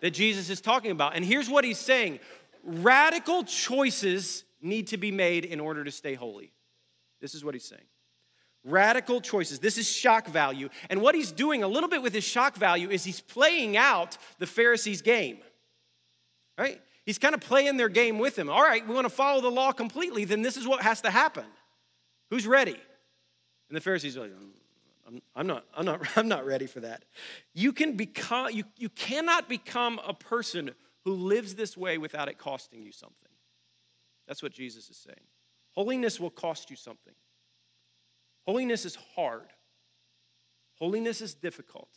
[0.00, 1.16] that Jesus is talking about.
[1.16, 2.20] And here's what he's saying
[2.62, 6.52] radical choices need to be made in order to stay holy.
[7.20, 7.82] This is what he's saying.
[8.64, 9.58] Radical choices.
[9.58, 10.68] This is shock value.
[10.90, 14.18] And what he's doing a little bit with his shock value is he's playing out
[14.38, 15.38] the Pharisees' game.
[16.58, 16.80] Right?
[17.10, 18.48] He's kind of playing their game with him.
[18.48, 21.10] All right, we want to follow the law completely, then this is what has to
[21.10, 21.44] happen.
[22.30, 22.76] Who's ready?
[23.68, 24.50] And the Pharisees are like, mm,
[25.08, 27.04] I'm, I'm, not, I'm, not, I'm not ready for that.
[27.52, 30.70] You, can become, you, you cannot become a person
[31.04, 33.32] who lives this way without it costing you something.
[34.28, 35.26] That's what Jesus is saying.
[35.72, 37.14] Holiness will cost you something.
[38.46, 39.48] Holiness is hard,
[40.78, 41.88] holiness is difficult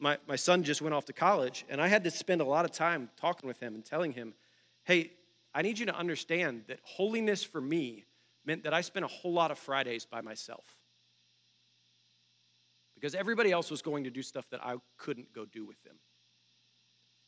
[0.00, 2.64] my, my son just went off to college, and I had to spend a lot
[2.64, 4.34] of time talking with him and telling him,
[4.84, 5.12] hey,
[5.54, 8.04] I need you to understand that holiness for me
[8.44, 10.64] meant that I spent a whole lot of Fridays by myself.
[12.94, 15.96] Because everybody else was going to do stuff that I couldn't go do with them.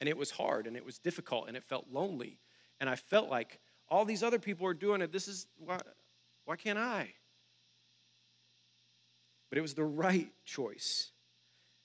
[0.01, 2.39] And it was hard and it was difficult and it felt lonely.
[2.81, 5.13] And I felt like all these other people are doing it.
[5.13, 5.79] This is why,
[6.47, 7.13] why can't I?
[9.51, 11.13] But it was the right choice.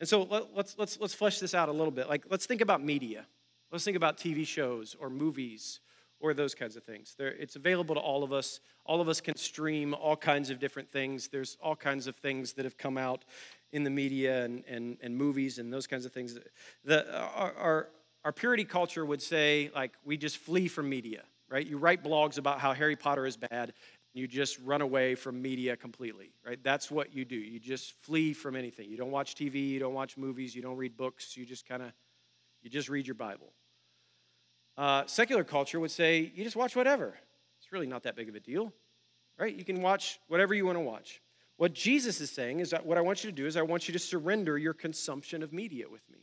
[0.05, 2.07] And so let, us let's, let's flesh this out a little bit.
[2.07, 3.25] Like, let's think about media.
[3.71, 5.79] Let's think about TV shows or movies
[6.19, 7.15] or those kinds of things.
[7.17, 8.59] It's available to all of us.
[8.85, 11.29] All of us can stream all kinds of different things.
[11.29, 13.25] There's all kinds of things that have come out
[13.71, 16.37] in the media and, and, and movies and those kinds of things.
[16.83, 17.87] The, our, our,
[18.25, 21.65] our purity culture would say, like, we just flee from media, right?
[21.65, 23.73] You write blogs about how Harry Potter is bad,
[24.15, 26.57] you just run away from media completely, right?
[26.63, 27.35] That's what you do.
[27.35, 28.89] You just flee from anything.
[28.89, 31.83] You don't watch TV, you don't watch movies, you don't read books, you just kind
[31.83, 31.91] of,
[32.63, 33.51] you just read your Bible.
[34.77, 37.13] Uh, secular culture would say, you just watch whatever.
[37.59, 38.71] It's really not that big of a deal,
[39.37, 39.53] right?
[39.53, 41.21] You can watch whatever you want to watch.
[41.57, 43.89] What Jesus is saying is that what I want you to do is I want
[43.89, 46.19] you to surrender your consumption of media with me.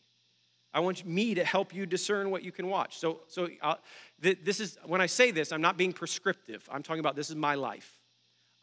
[0.74, 2.98] I want me to help you discern what you can watch.
[2.98, 3.74] So, so uh,
[4.22, 6.66] th- this is when I say this, I'm not being prescriptive.
[6.70, 8.00] I'm talking about this is my life.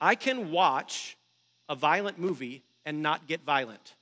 [0.02, 1.18] I can watch
[1.68, 3.96] a violent movie and not get violent.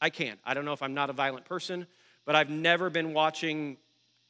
[0.00, 0.36] I can.
[0.44, 1.86] I don't know if I'm not a violent person,
[2.26, 3.76] but I've never been watching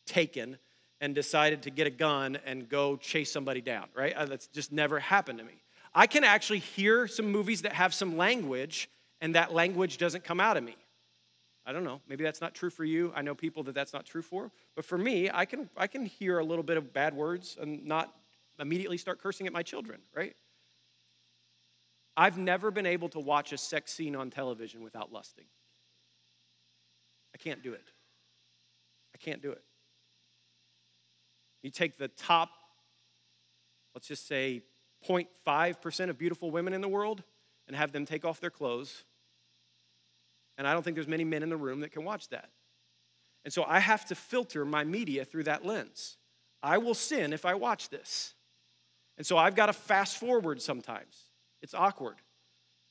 [0.07, 0.59] Taken
[1.01, 4.13] and decided to get a gun and go chase somebody down, right?
[4.13, 5.63] Uh, that's just never happened to me.
[5.95, 10.41] I can actually hear some movies that have some language and that language doesn't come
[10.41, 10.75] out of me.
[11.71, 12.01] I don't know.
[12.09, 13.13] Maybe that's not true for you.
[13.15, 14.51] I know people that that's not true for.
[14.75, 17.87] But for me, I can I can hear a little bit of bad words and
[17.87, 18.13] not
[18.59, 20.35] immediately start cursing at my children, right?
[22.17, 25.45] I've never been able to watch a sex scene on television without lusting.
[27.33, 27.85] I can't do it.
[29.15, 29.63] I can't do it.
[31.63, 32.51] You take the top,
[33.95, 34.63] let's just say
[35.09, 37.23] 0.5% of beautiful women in the world
[37.69, 39.05] and have them take off their clothes.
[40.61, 42.51] And I don't think there's many men in the room that can watch that.
[43.47, 46.19] And so I have to filter my media through that lens.
[46.63, 48.35] I will sin if I watch this.
[49.17, 51.17] And so I've got to fast forward sometimes.
[51.63, 52.17] It's awkward.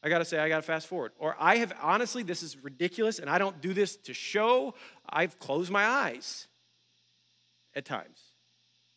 [0.01, 1.11] I got to say, I got to fast forward.
[1.19, 4.73] Or I have, honestly, this is ridiculous, and I don't do this to show.
[5.07, 6.47] I've closed my eyes
[7.75, 8.19] at times.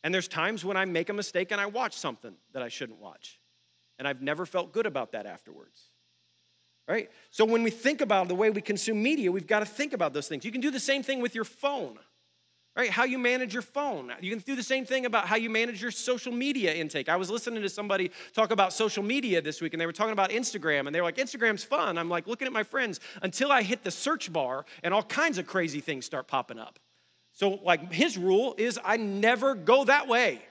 [0.02, 3.00] And there's times when I make a mistake and I watch something that I shouldn't
[3.00, 3.38] watch.
[3.98, 5.91] And I've never felt good about that afterwards.
[6.88, 7.10] Right?
[7.30, 10.12] So when we think about the way we consume media, we've got to think about
[10.12, 10.44] those things.
[10.44, 11.98] You can do the same thing with your phone.
[12.74, 12.88] Right?
[12.90, 14.10] How you manage your phone.
[14.22, 17.10] You can do the same thing about how you manage your social media intake.
[17.10, 20.14] I was listening to somebody talk about social media this week and they were talking
[20.14, 21.98] about Instagram and they were like, Instagram's fun.
[21.98, 25.36] I'm like looking at my friends until I hit the search bar and all kinds
[25.36, 26.78] of crazy things start popping up.
[27.34, 30.42] So, like, his rule is I never go that way,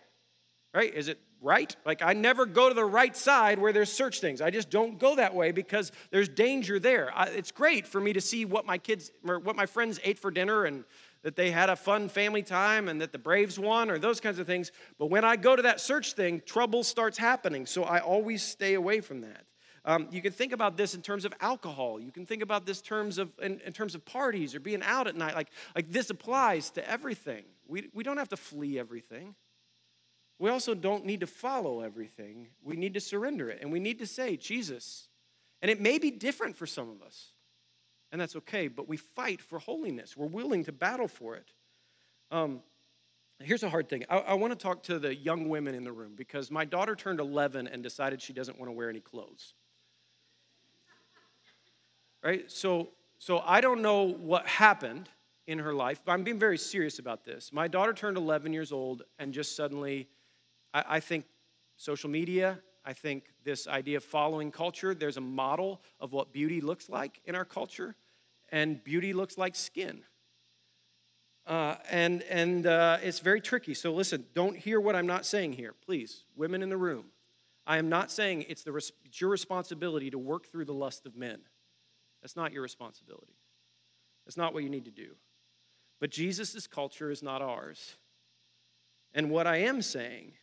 [0.74, 0.94] right?
[0.94, 1.76] Is it right?
[1.86, 4.42] Like, I never go to the right side where there's search things.
[4.42, 7.12] I just don't go that way because there's danger there.
[7.14, 10.20] I, it's great for me to see what my kids or what my friends ate
[10.20, 10.84] for dinner and
[11.24, 14.39] that they had a fun family time and that the Braves won or those kinds
[14.39, 14.72] of things.
[14.98, 17.66] But when I go to that search thing, trouble starts happening.
[17.66, 19.44] So I always stay away from that.
[19.84, 22.00] Um, you can think about this in terms of alcohol.
[22.00, 25.08] You can think about this terms of in, in, terms of parties or being out
[25.08, 25.34] at night.
[25.34, 27.44] Like, like this applies to everything.
[27.68, 29.34] We, we don't have to flee everything.
[30.42, 32.48] We also don't need to follow everything.
[32.64, 33.60] We need to surrender it.
[33.62, 35.08] And we need to say, Jesus.
[35.62, 37.28] And it may be different for some of us.
[38.12, 40.18] And that's okay, but we fight for holiness.
[40.18, 41.54] We're willing to battle for it.
[42.32, 42.62] Um,
[43.39, 44.04] here's a hard thing.
[44.10, 46.96] I, I want to talk to the young women in the room because my daughter
[46.96, 49.54] turned 11 and decided she doesn't want to wear any clothes
[52.24, 52.50] right?
[52.52, 52.89] So,
[53.20, 55.10] so I don't know what happened
[55.48, 57.52] in her life, but I'm being very serious about this.
[57.52, 60.08] My daughter turned 11 years old, and just suddenly,
[60.74, 61.26] I, I think
[61.78, 66.61] social media, I think this idea of following culture, there's a model of what beauty
[66.61, 67.95] looks like in our culture,
[68.51, 70.03] and beauty looks like skin.
[71.47, 73.74] Uh, and and uh, it's very tricky.
[73.74, 76.24] So listen, don't hear what I'm not saying here, please.
[76.36, 77.05] Women in the room,
[77.65, 81.15] I am not saying it's, the, it's your responsibility to work through the lust of
[81.15, 81.39] men.
[82.22, 83.38] That's not your responsibility.
[84.26, 85.15] That's not what you need to do.
[85.99, 87.95] But Jesus' culture is not ours.
[89.13, 90.34] And what I am saying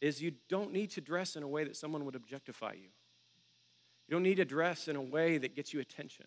[0.00, 2.88] is you don't need to dress in a way that someone would objectify you.
[4.08, 6.26] You don't need to dress in a way that gets you attention.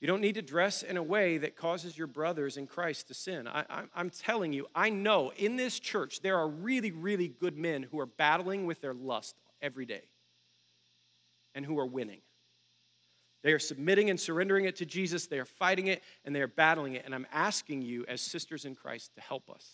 [0.00, 3.14] You don't need to dress in a way that causes your brothers in Christ to
[3.14, 3.48] sin.
[3.48, 7.82] I, am telling you, I know in this church there are really, really good men
[7.82, 10.02] who are battling with their lust every day
[11.54, 12.20] and who are winning.
[13.42, 15.26] They are submitting and surrendering it to Jesus.
[15.26, 17.02] They are fighting it and they are battling it.
[17.04, 19.68] And I'm asking you, as sisters in Christ, to help us.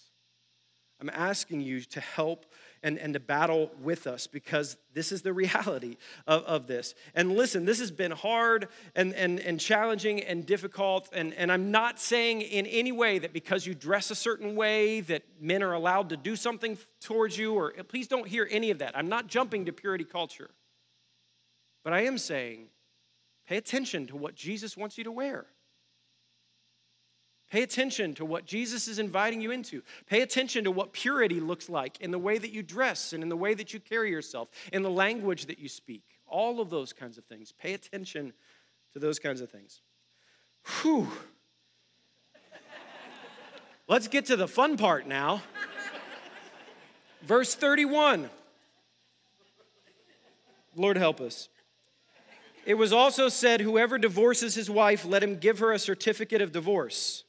[1.01, 2.47] I'm asking you to help
[2.83, 6.95] and, and to battle with us because this is the reality of, of this.
[7.15, 11.09] And listen, this has been hard and, and, and challenging and difficult.
[11.13, 15.01] And, and I'm not saying in any way that because you dress a certain way
[15.03, 18.79] that men are allowed to do something towards you, or please don't hear any of
[18.79, 18.97] that.
[18.97, 20.51] I'm not jumping to purity culture.
[21.83, 22.69] But I am saying
[23.47, 25.47] Pay attention to what Jesus wants you to wear.
[27.55, 29.81] Pay attention to what Jesus is inviting you into.
[30.09, 33.29] Pay attention to what purity looks like in the way that you dress and in
[33.29, 36.03] the way that you carry yourself, in the language that you speak.
[36.27, 37.53] All of those kinds of things.
[37.53, 38.33] Pay attention
[38.93, 39.83] to those kinds of things.
[40.83, 41.07] Whew.
[43.87, 45.41] Let's get to the fun part now.
[47.23, 48.31] Verse 31.
[50.75, 51.49] Lord help us.
[52.67, 56.51] It was also said, Whoever divorces his wife, let him give her a certificate of
[56.51, 57.23] divorce.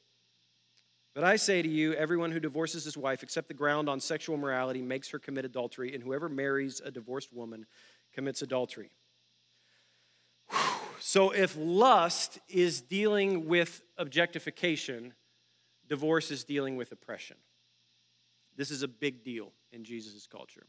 [1.16, 4.36] But I say to you, everyone who divorces his wife, except the ground on sexual
[4.36, 7.66] morality, makes her commit adultery, and whoever marries a divorced woman
[8.14, 8.92] commits adultery.
[11.00, 15.14] So if lust is dealing with objectification,
[15.88, 17.38] divorce is dealing with oppression.
[18.58, 20.68] This is a big deal in Jesus' culture.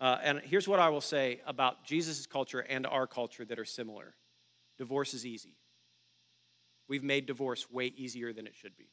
[0.00, 3.64] Uh, and here's what I will say about Jesus' culture and our culture that are
[3.64, 4.14] similar
[4.78, 5.56] divorce is easy.
[6.88, 8.88] We've made divorce way easier than it should be.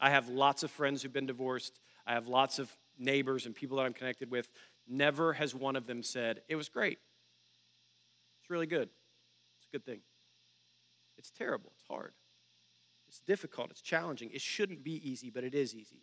[0.00, 1.80] I have lots of friends who've been divorced.
[2.06, 4.48] I have lots of neighbors and people that I'm connected with.
[4.88, 6.98] Never has one of them said, It was great.
[8.40, 8.88] It's really good.
[9.58, 10.00] It's a good thing.
[11.18, 11.72] It's terrible.
[11.74, 12.12] It's hard.
[13.08, 13.70] It's difficult.
[13.70, 14.30] It's challenging.
[14.32, 16.02] It shouldn't be easy, but it is easy.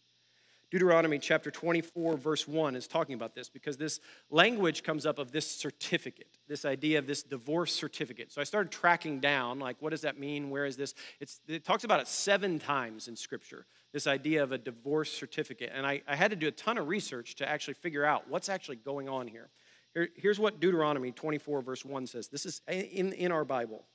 [0.73, 3.99] Deuteronomy chapter 24, verse 1 is talking about this because this
[4.31, 8.31] language comes up of this certificate, this idea of this divorce certificate.
[8.31, 10.49] So I started tracking down, like, what does that mean?
[10.49, 10.95] Where is this?
[11.19, 15.71] It's, it talks about it seven times in Scripture, this idea of a divorce certificate.
[15.75, 18.49] And I, I had to do a ton of research to actually figure out what's
[18.49, 19.51] actually going on here.
[19.93, 22.29] here here's what Deuteronomy 24, verse 1 says.
[22.29, 23.85] This is in, in our Bible.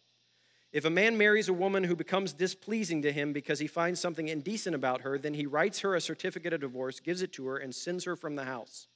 [0.70, 4.28] If a man marries a woman who becomes displeasing to him because he finds something
[4.28, 7.56] indecent about her, then he writes her a certificate of divorce, gives it to her,
[7.56, 8.86] and sends her from the house.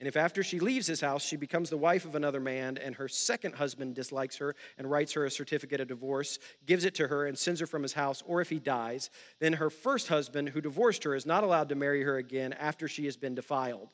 [0.00, 2.94] And if after she leaves his house she becomes the wife of another man, and
[2.94, 7.08] her second husband dislikes her and writes her a certificate of divorce, gives it to
[7.08, 10.50] her, and sends her from his house, or if he dies, then her first husband
[10.50, 13.88] who divorced her is not allowed to marry her again after she has been defiled.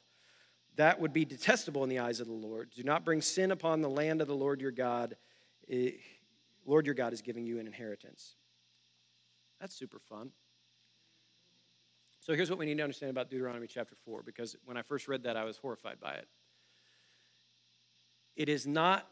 [0.76, 2.70] That would be detestable in the eyes of the Lord.
[2.74, 5.16] Do not bring sin upon the land of the Lord your God.
[5.70, 5.92] Eh,
[6.66, 8.36] Lord your God is giving you an inheritance.
[9.60, 10.30] That's super fun.
[12.20, 15.08] So here's what we need to understand about Deuteronomy chapter 4, because when I first
[15.08, 16.28] read that, I was horrified by it.
[18.34, 19.06] It is not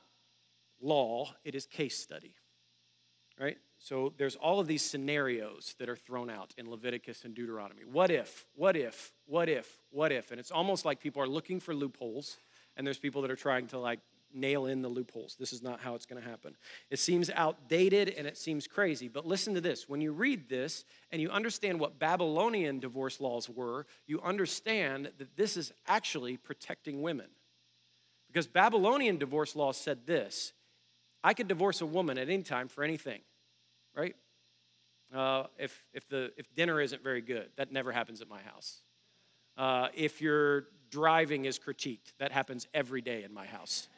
[0.81, 2.35] law, it is case study.
[3.39, 3.59] Right?
[3.79, 7.83] So there's all of these scenarios that are thrown out in Leviticus and Deuteronomy.
[7.85, 10.31] What if, what if, what if, what if?
[10.31, 12.37] And it's almost like people are looking for loopholes,
[12.77, 14.01] and there's people that are trying to like
[14.35, 15.37] nail in the loopholes.
[15.39, 16.57] This is not how it's going to happen.
[16.91, 19.89] It seems outdated and it seems crazy, but listen to this.
[19.89, 25.37] When you read this and you understand what Babylonian divorce laws were, you understand that
[25.37, 27.29] this is actually protecting women.
[28.29, 30.53] Because Babylonian divorce laws said this
[31.25, 33.21] I could divorce a woman at any time for anything,
[33.95, 34.17] right?
[35.15, 38.79] Uh, if, if, the, if dinner isn't very good, that never happens at my house.
[39.59, 43.89] Uh, if your driving is critiqued, that happens every day in my house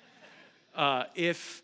[0.75, 1.63] uh, if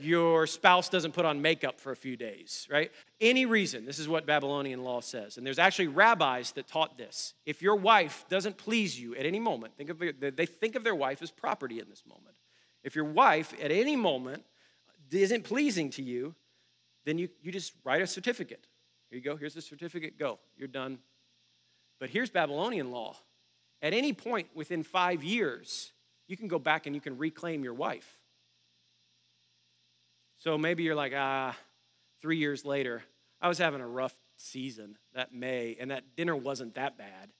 [0.00, 2.90] your spouse doesn't put on makeup for a few days, right?
[3.20, 3.84] Any reason.
[3.84, 5.36] This is what Babylonian law says.
[5.36, 7.34] And there's actually rabbis that taught this.
[7.44, 10.02] If your wife doesn't please you at any moment, think of
[10.36, 12.36] they think of their wife as property in this moment.
[12.82, 14.44] If your wife at any moment
[15.10, 16.34] isn't pleasing to you,
[17.04, 18.66] then you, you just write a certificate.
[19.10, 20.98] Here you go, here's the certificate, go, you're done.
[22.00, 23.16] But here's Babylonian law.
[23.82, 25.92] At any point within five years,
[26.28, 28.18] you can go back and you can reclaim your wife.
[30.42, 31.56] So maybe you're like, ah,
[32.20, 33.04] three years later,
[33.40, 37.30] I was having a rough season that May, and that dinner wasn't that bad,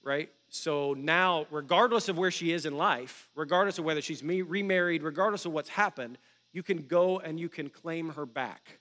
[0.00, 0.30] right?
[0.48, 5.44] So now, regardless of where she is in life, regardless of whether she's remarried, regardless
[5.44, 6.18] of what's happened,
[6.52, 8.78] you can go and you can claim her back.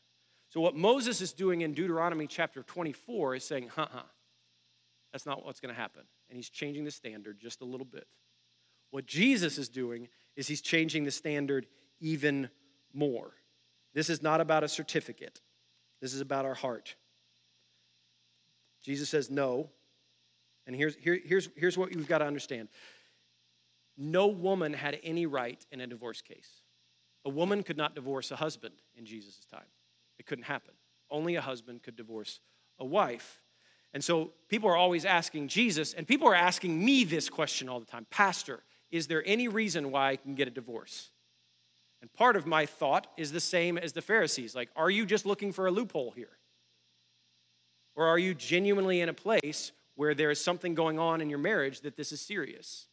[0.49, 4.01] So, what Moses is doing in Deuteronomy chapter 24 is saying, uh uh,
[5.11, 6.03] that's not what's going to happen.
[6.29, 8.05] And he's changing the standard just a little bit.
[8.91, 11.65] What Jesus is doing is he's changing the standard
[11.99, 12.51] even
[12.93, 13.33] more.
[13.95, 15.41] This is not about a certificate,
[16.01, 16.95] this is about our heart.
[18.83, 19.71] Jesus says no.
[20.67, 22.69] And here's, here, here's, here's what you've got to understand
[23.97, 26.49] no woman had any right in a divorce case.
[27.23, 29.65] A woman could not divorce a husband in Jesus' time,
[30.19, 30.73] it couldn't happen.
[31.09, 32.39] Only a husband could divorce
[32.79, 33.41] a wife.
[33.93, 37.79] And so people are always asking Jesus, and people are asking me this question all
[37.79, 41.11] the time Pastor, is there any reason why I can get a divorce?
[42.05, 44.53] And part of my thought is the same as the Pharisees.
[44.53, 46.37] Like, are you just looking for a loophole here?
[47.95, 51.39] Or are you genuinely in a place where there is something going on in your
[51.39, 52.85] marriage that this is serious?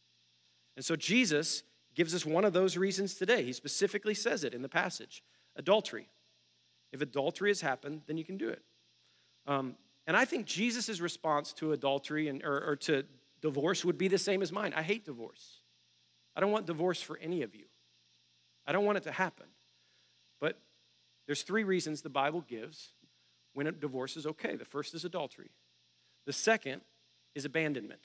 [0.75, 1.61] And so Jesus
[1.93, 3.43] gives us one of those reasons today.
[3.43, 5.21] He specifically says it in the passage
[5.55, 6.09] adultery.
[6.91, 8.63] If adultery has happened, then you can do it.
[9.45, 9.75] Um,
[10.07, 13.03] and I think Jesus' response to adultery and, or, or to
[13.41, 14.73] divorce would be the same as mine.
[14.75, 15.59] I hate divorce.
[16.35, 17.65] I don't want divorce for any of you.
[18.65, 19.45] I don't want it to happen.
[20.39, 20.57] But
[21.25, 22.93] there's three reasons the Bible gives
[23.53, 24.55] when a divorce is okay.
[24.55, 25.51] The first is adultery.
[26.25, 26.81] The second
[27.35, 28.01] is abandonment.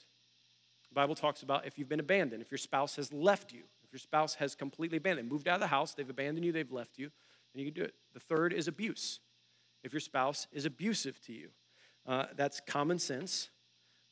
[0.89, 3.93] The Bible talks about if you've been abandoned, if your spouse has left you, if
[3.93, 6.97] your spouse has completely abandoned, moved out of the house, they've abandoned you, they've left
[6.97, 7.11] you,
[7.53, 7.93] then you can do it.
[8.13, 9.19] The third is abuse.
[9.83, 11.49] If your spouse is abusive to you,
[12.05, 13.49] uh, that's common sense,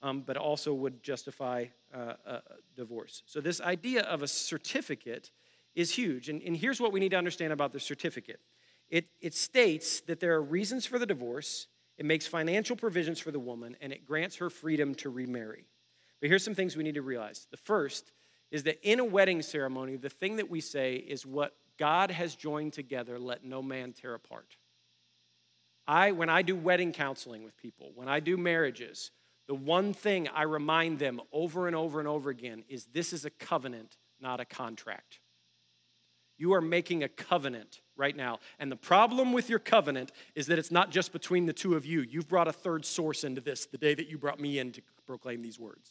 [0.01, 2.41] um, but also would justify uh, a
[2.75, 3.23] divorce.
[3.25, 5.31] So, this idea of a certificate
[5.77, 6.27] is huge.
[6.27, 8.41] And, and here's what we need to understand about the certificate
[8.89, 11.67] it, it states that there are reasons for the divorce,
[11.97, 15.65] it makes financial provisions for the woman, and it grants her freedom to remarry.
[16.19, 17.47] But here's some things we need to realize.
[17.51, 18.11] The first
[18.49, 22.33] is that in a wedding ceremony, the thing that we say is what God has
[22.33, 24.55] joined together, let no man tear apart.
[25.85, 29.11] I, when I do wedding counseling with people, when I do marriages,
[29.47, 33.25] the one thing I remind them over and over and over again is this is
[33.25, 35.19] a covenant, not a contract.
[36.37, 38.39] You are making a covenant right now.
[38.59, 41.85] And the problem with your covenant is that it's not just between the two of
[41.85, 42.01] you.
[42.01, 44.81] You've brought a third source into this the day that you brought me in to
[45.05, 45.89] proclaim these words.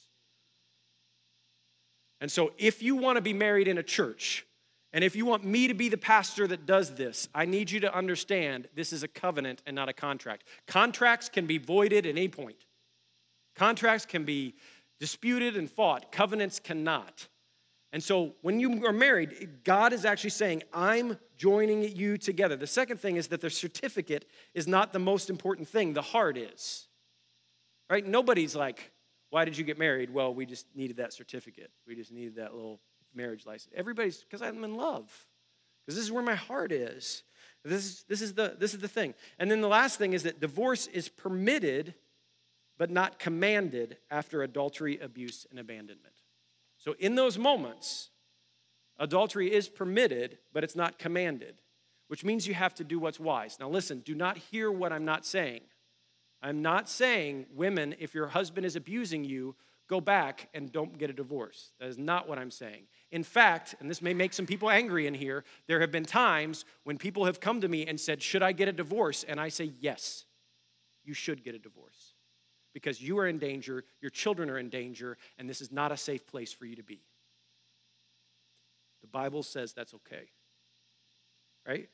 [2.20, 4.46] And so, if you want to be married in a church,
[4.92, 7.80] and if you want me to be the pastor that does this, I need you
[7.80, 10.44] to understand this is a covenant and not a contract.
[10.66, 12.64] Contracts can be voided at any point,
[13.54, 14.54] contracts can be
[14.98, 17.28] disputed and fought, covenants cannot.
[17.96, 22.54] And so when you are married, God is actually saying, I'm joining you together.
[22.54, 26.36] The second thing is that the certificate is not the most important thing, the heart
[26.36, 26.88] is.
[27.88, 28.06] Right?
[28.06, 28.92] Nobody's like,
[29.30, 30.12] why did you get married?
[30.12, 31.70] Well, we just needed that certificate.
[31.86, 32.80] We just needed that little
[33.14, 33.72] marriage license.
[33.74, 35.10] Everybody's because I'm in love.
[35.86, 37.22] Because this is where my heart is.
[37.64, 39.14] This is, this, is the, this is the thing.
[39.38, 41.94] And then the last thing is that divorce is permitted,
[42.76, 46.15] but not commanded after adultery, abuse, and abandonment.
[46.86, 48.10] So in those moments,
[48.98, 51.56] adultery is permitted, but it's not commanded,
[52.06, 53.58] which means you have to do what's wise.
[53.58, 55.62] Now, listen, do not hear what I'm not saying.
[56.40, 59.56] I'm not saying, women, if your husband is abusing you,
[59.88, 61.72] go back and don't get a divorce.
[61.80, 62.84] That is not what I'm saying.
[63.10, 66.64] In fact, and this may make some people angry in here, there have been times
[66.84, 69.24] when people have come to me and said, Should I get a divorce?
[69.24, 70.24] And I say, Yes,
[71.04, 72.15] you should get a divorce
[72.76, 75.96] because you are in danger, your children are in danger, and this is not a
[75.96, 77.00] safe place for you to be.
[79.00, 80.28] The Bible says that's okay.
[81.66, 81.88] Right?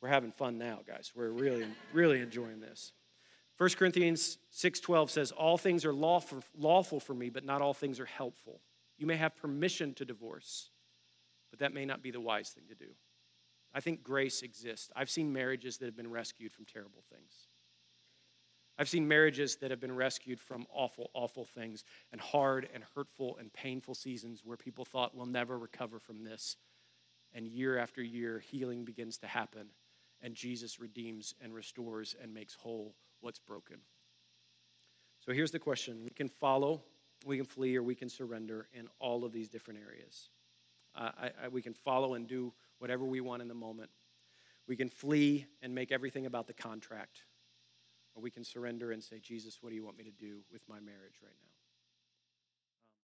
[0.00, 1.12] We're having fun now, guys.
[1.14, 2.92] We're really, really enjoying this.
[3.58, 8.00] 1 Corinthians 6:12 says, "All things are lawful, lawful for me, but not all things
[8.00, 8.60] are helpful."
[8.98, 10.72] You may have permission to divorce,
[11.50, 12.96] but that may not be the wise thing to do.
[13.72, 14.90] I think grace exists.
[14.96, 17.51] I've seen marriages that have been rescued from terrible things.
[18.82, 23.36] I've seen marriages that have been rescued from awful, awful things and hard and hurtful
[23.38, 26.56] and painful seasons where people thought we'll never recover from this.
[27.32, 29.68] And year after year, healing begins to happen,
[30.20, 33.76] and Jesus redeems and restores and makes whole what's broken.
[35.20, 36.82] So here's the question we can follow,
[37.24, 40.30] we can flee, or we can surrender in all of these different areas.
[40.96, 43.90] Uh, I, I, we can follow and do whatever we want in the moment.
[44.66, 47.22] We can flee and make everything about the contract.
[48.14, 50.62] Or we can surrender and say, Jesus, what do you want me to do with
[50.68, 51.51] my marriage right now?